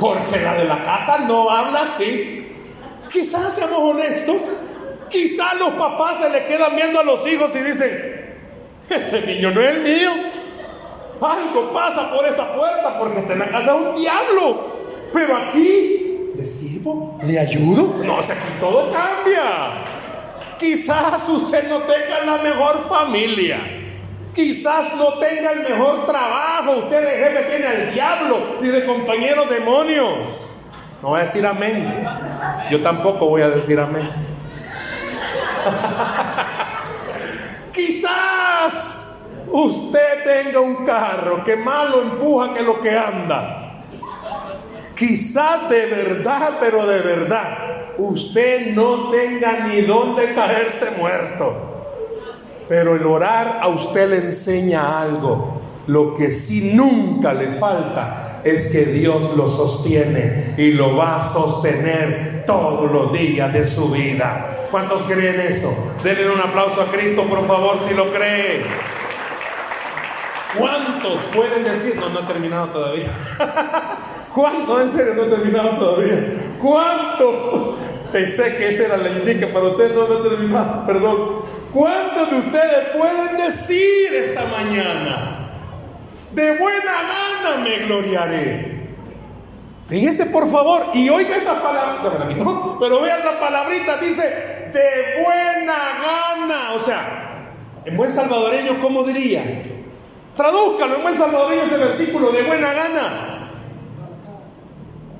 porque 0.00 0.40
la 0.40 0.54
de 0.56 0.64
la 0.64 0.82
casa 0.82 1.18
no 1.28 1.48
habla 1.48 1.82
así. 1.82 2.52
Quizás 3.08 3.54
seamos 3.54 3.94
honestos, 3.94 4.42
quizás 5.08 5.54
los 5.60 5.74
papás 5.74 6.18
se 6.18 6.30
le 6.30 6.46
quedan 6.46 6.74
viendo 6.74 6.98
a 6.98 7.04
los 7.04 7.24
hijos 7.28 7.54
y 7.54 7.60
dicen, 7.60 8.36
este 8.90 9.20
niño 9.20 9.52
no 9.52 9.60
es 9.60 9.70
el 9.70 9.82
mío. 9.82 10.10
Algo 11.20 11.72
pasa 11.72 12.10
por 12.10 12.26
esa 12.26 12.52
puerta 12.52 12.98
porque 12.98 13.20
está 13.20 13.34
en 13.34 13.38
la 13.38 13.48
casa 13.48 13.74
un 13.76 13.94
diablo. 13.94 14.80
Pero 15.12 15.36
aquí, 15.36 16.09
¿le 17.22 17.38
ayudo? 17.38 18.02
No, 18.04 18.16
o 18.16 18.22
sea, 18.22 18.34
aquí 18.34 18.52
todo 18.60 18.90
cambia. 18.90 19.84
Quizás 20.58 21.26
usted 21.28 21.68
no 21.68 21.78
tenga 21.78 22.24
la 22.24 22.42
mejor 22.42 22.86
familia. 22.88 23.58
Quizás 24.34 24.94
no 24.96 25.14
tenga 25.14 25.52
el 25.52 25.60
mejor 25.60 26.06
trabajo. 26.06 26.72
Usted 26.78 27.02
de 27.02 27.24
jefe 27.24 27.42
tiene 27.44 27.66
al 27.66 27.92
diablo 27.92 28.38
y 28.62 28.68
de 28.68 28.84
compañeros 28.84 29.48
demonios. 29.48 30.46
No 31.02 31.08
voy 31.08 31.20
a 31.20 31.24
decir 31.24 31.46
amén. 31.46 32.06
Yo 32.70 32.82
tampoco 32.82 33.26
voy 33.26 33.42
a 33.42 33.48
decir 33.48 33.80
amén. 33.80 34.08
Quizás 37.72 39.26
usted 39.50 40.24
tenga 40.24 40.60
un 40.60 40.84
carro 40.84 41.42
que 41.44 41.56
más 41.56 41.90
lo 41.90 42.02
empuja 42.02 42.54
que 42.54 42.62
lo 42.62 42.80
que 42.80 42.96
anda. 42.96 43.59
Quizás 45.00 45.70
de 45.70 45.86
verdad, 45.86 46.58
pero 46.60 46.84
de 46.84 47.00
verdad 47.00 47.94
usted 47.96 48.74
no 48.74 49.08
tenga 49.08 49.66
ni 49.66 49.80
dónde 49.80 50.34
caerse 50.34 50.90
muerto. 50.98 51.54
Pero 52.68 52.96
el 52.96 53.06
orar 53.06 53.60
a 53.62 53.68
usted 53.68 54.10
le 54.10 54.18
enseña 54.18 55.00
algo. 55.00 55.62
Lo 55.86 56.14
que 56.14 56.30
sí 56.30 56.72
nunca 56.74 57.32
le 57.32 57.50
falta 57.50 58.42
es 58.44 58.72
que 58.72 58.84
Dios 58.84 59.38
lo 59.38 59.48
sostiene 59.48 60.52
y 60.58 60.72
lo 60.72 60.94
va 60.94 61.16
a 61.16 61.22
sostener 61.22 62.44
todos 62.46 62.92
los 62.92 63.10
días 63.14 63.54
de 63.54 63.64
su 63.64 63.88
vida. 63.88 64.68
¿Cuántos 64.70 65.04
creen 65.04 65.40
eso? 65.40 65.94
Denle 66.04 66.30
un 66.30 66.40
aplauso 66.40 66.82
a 66.82 66.92
Cristo, 66.92 67.22
por 67.22 67.46
favor, 67.46 67.78
si 67.80 67.94
lo 67.94 68.12
cree. 68.12 68.60
¿Cuántos 70.58 71.22
pueden 71.34 71.64
decir? 71.64 71.96
No, 71.96 72.08
no 72.08 72.20
he 72.20 72.22
terminado 72.24 72.68
todavía. 72.68 73.08
¿Cuántos? 74.34 74.80
En 74.80 74.90
serio, 74.90 75.14
no 75.14 75.22
he 75.24 75.26
terminado 75.26 75.70
todavía. 75.70 76.24
¿Cuántos 76.60 77.76
Pensé 78.12 78.56
que 78.56 78.68
esa 78.68 78.86
era 78.86 78.96
la 78.96 79.10
indica 79.10 79.46
para 79.52 79.66
ustedes, 79.66 79.94
no 79.94 80.04
he 80.04 80.28
terminado, 80.28 80.84
perdón. 80.84 81.36
¿Cuántos 81.72 82.30
de 82.30 82.38
ustedes 82.38 82.88
pueden 82.96 83.36
decir 83.36 84.12
esta 84.14 84.44
mañana? 84.46 85.50
De 86.32 86.58
buena 86.58 86.92
gana 86.92 87.62
me 87.62 87.78
gloriaré. 87.86 88.80
Fíjese 89.86 90.26
por 90.26 90.50
favor 90.50 90.86
y 90.94 91.08
oiga 91.08 91.36
esa 91.36 91.60
palabra, 91.62 91.98
pero 92.80 93.00
vea 93.00 93.16
esa 93.16 93.38
palabrita, 93.38 93.96
dice 93.98 94.22
de 94.72 95.24
buena 95.24 95.74
gana. 96.02 96.74
O 96.74 96.80
sea, 96.80 97.52
en 97.84 97.96
buen 97.96 98.10
salvadoreño, 98.10 98.80
¿cómo 98.80 99.04
diría? 99.04 99.42
Tradúzcalo 100.36 100.96
en 100.96 101.02
buen 101.02 101.18
salvadoreño 101.18 101.62
ese 101.62 101.76
versículo, 101.76 102.32
de 102.32 102.42
buena 102.44 102.72
gana. 102.72 103.50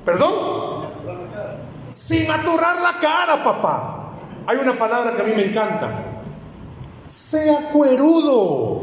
¿Perdón? 0.05 0.91
Sin 1.89 2.29
aturrar 2.31 2.81
la 2.81 2.99
cara, 2.99 3.43
papá. 3.43 4.13
Hay 4.47 4.57
una 4.57 4.77
palabra 4.77 5.13
que 5.15 5.21
a 5.21 5.25
mí 5.25 5.33
me 5.35 5.45
encanta. 5.45 6.05
Sea 7.07 7.69
cuerudo 7.71 8.81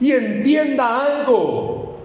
y 0.00 0.12
entienda 0.12 1.04
algo. 1.04 1.98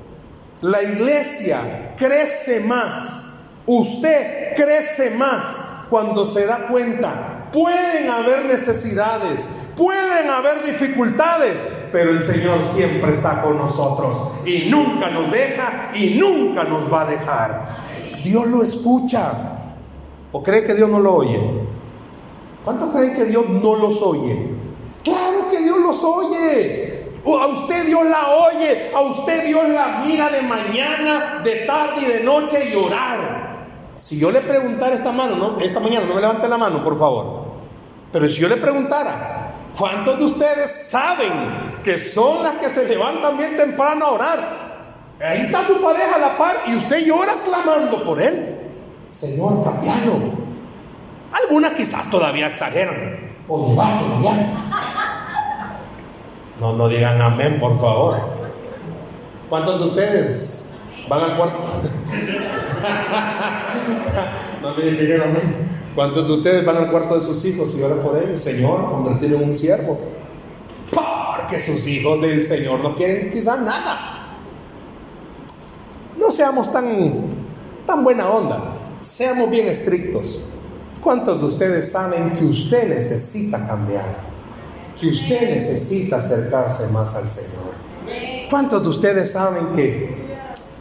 La 0.62 0.82
iglesia 0.84 1.96
crece 1.98 2.62
más. 2.62 3.50
Usted 3.66 4.56
crece 4.56 5.12
más 5.12 5.84
cuando 5.90 6.26
se 6.26 6.46
da 6.46 6.68
cuenta. 6.68 7.35
Pueden 7.56 8.10
haber 8.10 8.44
necesidades, 8.48 9.50
pueden 9.78 10.30
haber 10.30 10.62
dificultades, 10.62 11.86
pero 11.90 12.10
el 12.12 12.22
Señor 12.22 12.62
siempre 12.62 13.14
está 13.14 13.42
con 13.42 13.58
nosotros 13.58 14.34
y 14.46 14.66
nunca 14.70 15.10
nos 15.10 15.32
deja 15.32 15.90
y 15.94 16.16
nunca 16.16 16.66
nos 16.66 16.92
va 16.92 17.04
a 17.04 17.06
dejar. 17.06 17.78
Dios 18.26 18.48
lo 18.48 18.62
escucha. 18.62 19.32
¿O 20.34 20.44
cree 20.44 20.66
que 20.66 20.74
Dios 20.74 20.90
no 20.90 21.00
lo 21.00 21.16
oye? 21.16 21.40
¿Cuántos 22.66 22.94
creen 22.94 23.16
que 23.16 23.24
Dios 23.24 23.48
no 23.48 23.78
los 23.78 24.02
oye? 24.02 24.50
Claro 25.02 25.50
que 25.50 25.60
Dios 25.60 25.80
los 25.80 26.04
oye. 26.04 27.06
A 27.26 27.48
usted 27.48 27.86
Dios 27.86 28.04
la 28.04 28.32
oye, 28.32 28.92
a 28.94 29.00
usted 29.00 29.46
Dios 29.46 29.70
la 29.70 30.04
mira 30.06 30.30
de 30.30 30.42
mañana, 30.42 31.40
de 31.42 31.56
tarde 31.66 32.02
y 32.02 32.06
de 32.06 32.24
noche 32.26 32.70
y 32.70 32.76
orar. 32.76 33.46
Si 33.96 34.20
yo 34.20 34.30
le 34.30 34.42
preguntara 34.42 34.94
esta 34.94 35.14
mano, 35.14 35.38
¿no? 35.38 35.60
esta 35.62 35.80
mañana, 35.80 36.06
no 36.06 36.16
me 36.16 36.20
levante 36.22 36.50
la 36.50 36.58
mano, 36.58 36.84
por 36.84 37.00
favor. 37.00 37.45
Pero 38.12 38.30
si 38.30 38.42
yo 38.42 38.48
le 38.48 38.58
preguntara, 38.58 39.52
¿cuántos 39.78 40.18
de 40.18 40.26
ustedes 40.26 40.90
saben 40.90 41.32
que 41.84 41.98
son 41.98 42.44
las 42.44 42.56
que 42.56 42.70
se 42.70 42.88
levantan 42.88 43.38
bien 43.38 43.58
temprano 43.58 44.06
a 44.06 44.12
orar? 44.12 44.40
Ahí 45.22 45.42
está 45.42 45.66
su 45.66 45.82
pareja 45.82 46.16
a 46.16 46.20
la 46.20 46.38
par 46.38 46.56
y 46.68 46.76
usted 46.76 47.06
llora 47.06 47.34
clamando 47.44 48.04
por 48.04 48.22
él. 48.22 48.60
Señor, 49.12 49.64
cambialo. 49.64 50.46
Algunas 51.32 51.74
quizás 51.74 52.10
todavía 52.10 52.48
exageran. 52.48 53.34
O 53.48 53.76
ya. 54.24 54.32
No, 56.60 56.74
no 56.74 56.88
digan 56.88 57.22
amén, 57.22 57.60
por 57.60 57.80
favor. 57.80 58.20
¿Cuántos 59.50 59.80
de 59.80 59.86
ustedes 59.86 60.80
van 61.08 61.22
al 61.22 61.38
cuarto? 61.38 61.60
no 64.62 64.74
me 64.74 64.84
digan 64.84 65.22
amén. 65.22 65.75
¿Cuántos 65.96 66.28
de 66.28 66.34
ustedes 66.34 66.66
van 66.66 66.76
al 66.76 66.92
cuarto 66.92 67.16
de 67.16 67.22
sus 67.22 67.44
hijos 67.46 67.74
y 67.78 67.82
oran 67.82 68.00
por 68.00 68.18
él? 68.18 68.38
Señor, 68.38 68.92
convertirlo 68.92 69.38
en 69.38 69.46
un 69.46 69.56
siervo. 69.56 69.98
Porque 70.92 71.58
sus 71.58 71.88
hijos 71.88 72.22
del 72.22 72.44
Señor 72.44 72.82
no 72.82 72.94
quieren 72.94 73.32
quizás 73.32 73.62
nada. 73.62 74.28
No 76.20 76.32
seamos 76.34 76.72
tan, 76.74 77.14
tan 77.88 78.04
buena 78.04 78.30
onda. 78.30 78.74
Seamos 79.02 79.50
bien 79.50 79.70
estrictos. 79.70 80.42
¿Cuántos 81.02 81.40
de 81.40 81.46
ustedes 81.46 81.92
saben 81.92 82.32
que 82.32 82.44
usted 82.44 82.90
necesita 82.90 83.66
cambiar? 83.66 84.18
Que 85.00 85.08
usted 85.08 85.54
necesita 85.54 86.18
acercarse 86.18 86.92
más 86.92 87.16
al 87.16 87.30
Señor. 87.30 87.74
¿Cuántos 88.50 88.84
de 88.84 88.90
ustedes 88.90 89.32
saben 89.32 89.68
que, 89.76 90.36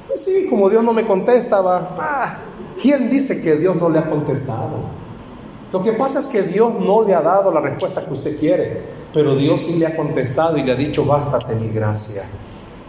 pues 0.09 0.25
sí, 0.25 0.47
como 0.51 0.69
Dios 0.69 0.83
no 0.83 0.93
me 0.93 1.07
contestaba, 1.07 1.97
ah, 2.01 2.39
¿quién 2.81 3.11
dice 3.11 3.43
que 3.43 3.57
Dios 3.57 3.77
no 3.77 3.89
le 3.91 3.99
ha 4.01 4.11
contestado? 4.11 5.04
Lo 5.75 5.83
que 5.83 5.93
pasa 5.93 6.21
es 6.21 6.27
que 6.27 6.43
Dios 6.43 6.75
no 6.79 7.03
le 7.03 7.17
ha 7.17 7.21
dado 7.21 7.51
la 7.51 7.61
respuesta 7.61 8.07
que 8.07 8.13
usted 8.13 8.39
quiere, 8.39 8.81
pero 9.13 9.35
Dios 9.35 9.63
sí 9.63 9.77
le 9.77 9.89
ha 9.89 9.97
contestado 9.97 10.57
y 10.57 10.63
le 10.63 10.71
ha 10.71 10.77
dicho, 10.77 11.05
bástate 11.05 11.57
mi 11.57 11.69
gracia. 11.71 12.23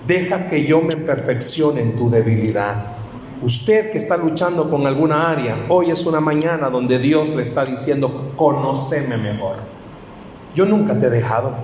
Deja 0.05 0.47
que 0.47 0.65
yo 0.65 0.81
me 0.81 0.95
perfeccione 0.95 1.81
en 1.81 1.95
tu 1.97 2.11
debilidad. 2.11 2.95
Usted 3.41 3.91
que 3.91 3.97
está 3.97 4.17
luchando 4.17 4.69
con 4.69 4.85
alguna 4.85 5.31
área, 5.31 5.65
hoy 5.67 5.89
es 5.89 6.05
una 6.05 6.19
mañana 6.19 6.69
donde 6.69 6.99
Dios 6.99 7.29
le 7.29 7.41
está 7.41 7.65
diciendo, 7.65 8.33
conóceme 8.35 9.17
mejor. 9.17 9.55
Yo 10.53 10.67
nunca 10.67 10.93
te 10.93 11.07
he 11.07 11.09
dejado. 11.09 11.55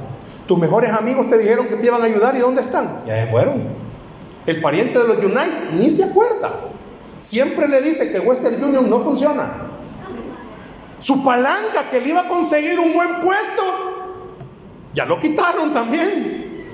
Tus 0.47 0.57
mejores 0.57 0.91
amigos 0.91 1.29
te 1.29 1.37
dijeron 1.37 1.67
que 1.67 1.75
te 1.75 1.85
iban 1.85 2.01
a 2.01 2.05
ayudar 2.05 2.35
y 2.35 2.39
¿dónde 2.39 2.63
están? 2.63 3.03
Ya 3.05 3.23
se 3.23 3.31
fueron. 3.31 3.61
El 4.47 4.59
pariente 4.59 4.97
de 4.97 5.07
los 5.07 5.23
Unites 5.23 5.73
ni 5.77 5.87
se 5.87 6.03
acuerda. 6.03 6.51
Siempre 7.21 7.67
le 7.67 7.79
dice 7.83 8.11
que 8.11 8.19
Western 8.19 8.63
Union 8.63 8.89
no 8.89 8.99
funciona. 9.01 9.69
Su 11.01 11.21
palanca 11.23 11.89
que 11.89 11.99
le 11.99 12.09
iba 12.09 12.21
a 12.21 12.27
conseguir 12.29 12.79
un 12.79 12.93
buen 12.93 13.19
puesto, 13.19 13.63
ya 14.93 15.03
lo 15.05 15.19
quitaron 15.19 15.73
también. 15.73 16.69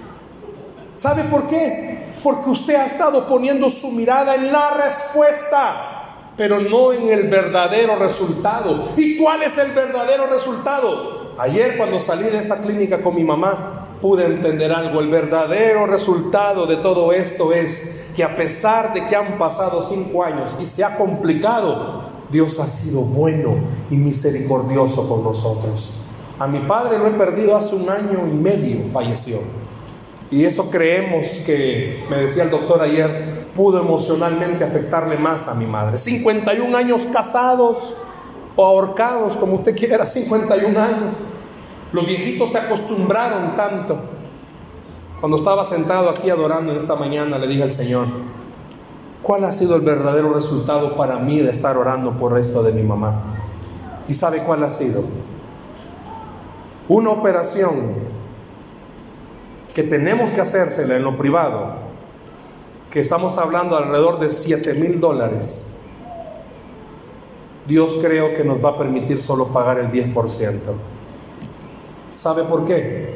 ¿Sabe 0.96 1.24
por 1.24 1.48
qué? 1.48 1.98
porque 2.24 2.50
usted 2.50 2.76
ha 2.76 2.86
estado 2.86 3.28
poniendo 3.28 3.70
su 3.70 3.92
mirada 3.92 4.36
en 4.36 4.52
la 4.52 4.72
respuesta, 4.72 6.34
pero 6.36 6.60
no 6.60 6.92
en 6.92 7.10
el 7.10 7.30
verdadero 7.30 7.96
resultado. 7.96 8.90
¿Y 8.98 9.18
cuál 9.18 9.44
es 9.44 9.58
el 9.58 9.72
verdadero 9.72 10.28
resultado? 10.28 11.18
ayer 11.40 11.78
cuando 11.78 12.00
salí 12.00 12.24
de 12.24 12.40
esa 12.40 12.64
clínica 12.64 13.04
con 13.04 13.16
mi 13.16 13.24
mamá, 13.24 13.88
pude 14.02 14.26
entender 14.26 14.72
algo. 14.72 15.00
El 15.00 15.10
verdadero 15.10 15.86
resultado 15.86 16.66
de 16.66 16.78
todo 16.78 17.14
esto 17.14 17.54
es 17.54 18.08
que 18.16 18.24
a 18.24 18.36
pesar 18.36 18.94
de 18.94 19.06
que 19.06 19.16
han 19.16 19.38
pasado 19.38 19.82
cinco 19.84 20.24
años 20.24 20.56
y 20.60 20.66
se 20.66 20.84
ha 20.84 20.98
complicado, 20.98 22.07
Dios 22.32 22.60
ha 22.60 22.68
sido 22.68 23.02
bueno 23.02 23.56
y 23.90 23.96
misericordioso 23.98 25.08
con 25.08 25.24
nosotros. 25.24 25.92
A 26.40 26.48
mi 26.48 26.60
padre 26.60 27.00
lo 27.00 27.08
he 27.08 27.12
perdido 27.12 27.56
hace 27.56 27.76
un 27.76 27.90
año 27.90 28.28
y 28.28 28.34
medio, 28.34 28.84
falleció. 28.92 29.40
Y 30.30 30.44
eso 30.44 30.70
creemos 30.70 31.28
que, 31.46 32.04
me 32.10 32.18
decía 32.18 32.44
el 32.44 32.50
doctor 32.50 32.82
ayer, 32.82 33.48
pudo 33.56 33.80
emocionalmente 33.80 34.64
afectarle 34.64 35.18
más 35.18 35.48
a 35.48 35.56
mi 35.56 35.66
madre. 35.66 35.98
51 35.98 36.78
años 36.78 37.08
casados 37.12 37.94
o 38.56 38.66
ahorcados, 38.66 39.38
como 39.38 39.56
usted 39.56 39.76
quiera, 39.76 40.06
51 40.06 40.80
años. 40.80 41.16
Los 41.94 42.06
viejitos 42.06 42.52
se 42.52 42.58
acostumbraron 42.58 43.56
tanto. 43.56 43.98
Cuando 45.22 45.38
estaba 45.38 45.64
sentado 45.64 46.10
aquí 46.10 46.30
adorando 46.30 46.72
en 46.72 46.78
esta 46.78 46.96
mañana, 46.96 47.38
le 47.40 47.48
dije 47.48 47.64
al 47.64 47.72
Señor, 47.72 48.08
¿cuál 49.28 49.44
ha 49.44 49.52
sido 49.52 49.76
el 49.76 49.82
verdadero 49.82 50.34
resultado 50.34 50.96
para 50.96 51.20
mí 51.20 51.42
de 51.42 51.52
estar 51.52 51.76
orando 51.76 52.18
por 52.18 52.40
esto 52.40 52.64
de 52.64 52.72
mi 52.72 52.82
mamá? 52.82 53.36
¿Y 54.08 54.14
sabe 54.14 54.42
cuál 54.44 54.64
ha 54.64 54.72
sido? 54.72 55.04
Una 56.88 57.10
operación 57.10 57.96
que 59.76 59.84
tenemos 59.84 60.32
que 60.32 60.40
hacérsela 60.40 60.96
en 60.96 61.04
lo 61.04 61.18
privado, 61.18 61.74
que 62.90 63.02
estamos 63.02 63.38
hablando 63.38 63.76
alrededor 63.76 64.18
de 64.18 64.30
7 64.30 64.76
mil 64.76 65.02
dólares, 65.02 65.76
Dios 67.68 67.98
creo 68.02 68.34
que 68.34 68.46
nos 68.46 68.64
va 68.64 68.70
a 68.70 68.78
permitir 68.78 69.22
solo 69.22 69.48
pagar 69.48 69.78
el 69.80 69.92
10%. 69.92 70.58
¿Sabe 72.14 72.46
por 72.46 72.64
qué? 72.64 73.14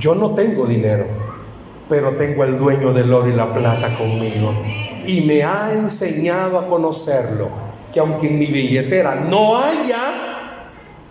Yo 0.00 0.16
no 0.16 0.34
tengo 0.34 0.66
dinero, 0.66 1.06
pero 1.88 2.10
tengo 2.16 2.42
el 2.42 2.58
dueño 2.58 2.92
del 2.92 3.14
oro 3.14 3.28
y 3.28 3.34
la 3.34 3.54
plata 3.54 3.96
conmigo. 3.96 4.52
Y 5.06 5.22
me 5.22 5.42
ha 5.42 5.72
enseñado 5.72 6.58
a 6.58 6.68
conocerlo, 6.68 7.48
que 7.92 8.00
aunque 8.00 8.28
en 8.28 8.38
mi 8.38 8.46
billetera 8.46 9.14
no 9.14 9.56
haya, 9.56 10.32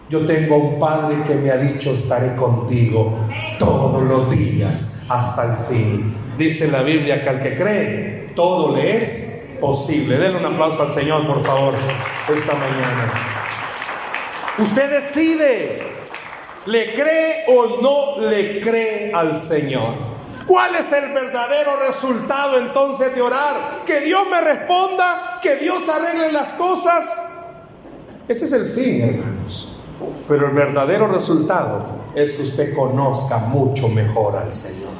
yo 0.09 0.25
tengo 0.25 0.57
un 0.57 0.79
Padre 0.79 1.17
que 1.25 1.35
me 1.35 1.51
ha 1.51 1.57
dicho, 1.57 1.91
estaré 1.91 2.35
contigo 2.35 3.19
todos 3.57 4.03
los 4.03 4.29
días 4.29 5.03
hasta 5.07 5.45
el 5.45 5.57
fin. 5.65 6.13
Dice 6.37 6.69
la 6.69 6.81
Biblia 6.81 7.23
que 7.23 7.29
al 7.29 7.41
que 7.41 7.55
cree, 7.55 8.31
todo 8.35 8.75
le 8.75 8.97
es 8.97 9.57
posible. 9.61 10.17
Denle 10.17 10.39
un 10.39 10.45
aplauso 10.53 10.83
al 10.83 10.89
Señor, 10.89 11.25
por 11.25 11.43
favor, 11.45 11.73
esta 12.35 12.53
mañana. 12.53 13.13
Usted 14.57 14.89
decide, 14.89 15.81
¿le 16.65 16.93
cree 16.93 17.45
o 17.47 17.81
no 17.81 18.27
le 18.27 18.59
cree 18.59 19.13
al 19.13 19.37
Señor? 19.37 20.10
¿Cuál 20.45 20.75
es 20.75 20.91
el 20.91 21.13
verdadero 21.13 21.77
resultado 21.85 22.57
entonces 22.57 23.13
de 23.15 23.21
orar? 23.21 23.83
Que 23.85 24.01
Dios 24.01 24.23
me 24.29 24.41
responda, 24.41 25.39
que 25.41 25.55
Dios 25.57 25.87
arregle 25.89 26.31
las 26.31 26.53
cosas. 26.53 27.37
Ese 28.27 28.45
es 28.45 28.51
el 28.51 28.65
fin, 28.65 29.01
hermanos. 29.01 29.77
Pero 30.27 30.47
el 30.47 30.53
verdadero 30.53 31.07
resultado 31.07 31.85
es 32.15 32.33
que 32.33 32.43
usted 32.43 32.75
conozca 32.75 33.37
mucho 33.37 33.87
mejor 33.89 34.35
al 34.37 34.53
Señor. 34.53 34.91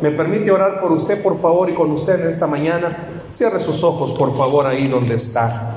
¿Me 0.00 0.12
permite 0.12 0.50
orar 0.50 0.80
por 0.80 0.92
usted, 0.92 1.22
por 1.22 1.40
favor, 1.40 1.68
y 1.68 1.74
con 1.74 1.90
usted 1.90 2.20
en 2.20 2.28
esta 2.28 2.46
mañana? 2.46 3.24
Cierre 3.30 3.60
sus 3.60 3.82
ojos, 3.82 4.16
por 4.16 4.36
favor, 4.36 4.66
ahí 4.66 4.86
donde 4.86 5.16
está. 5.16 5.76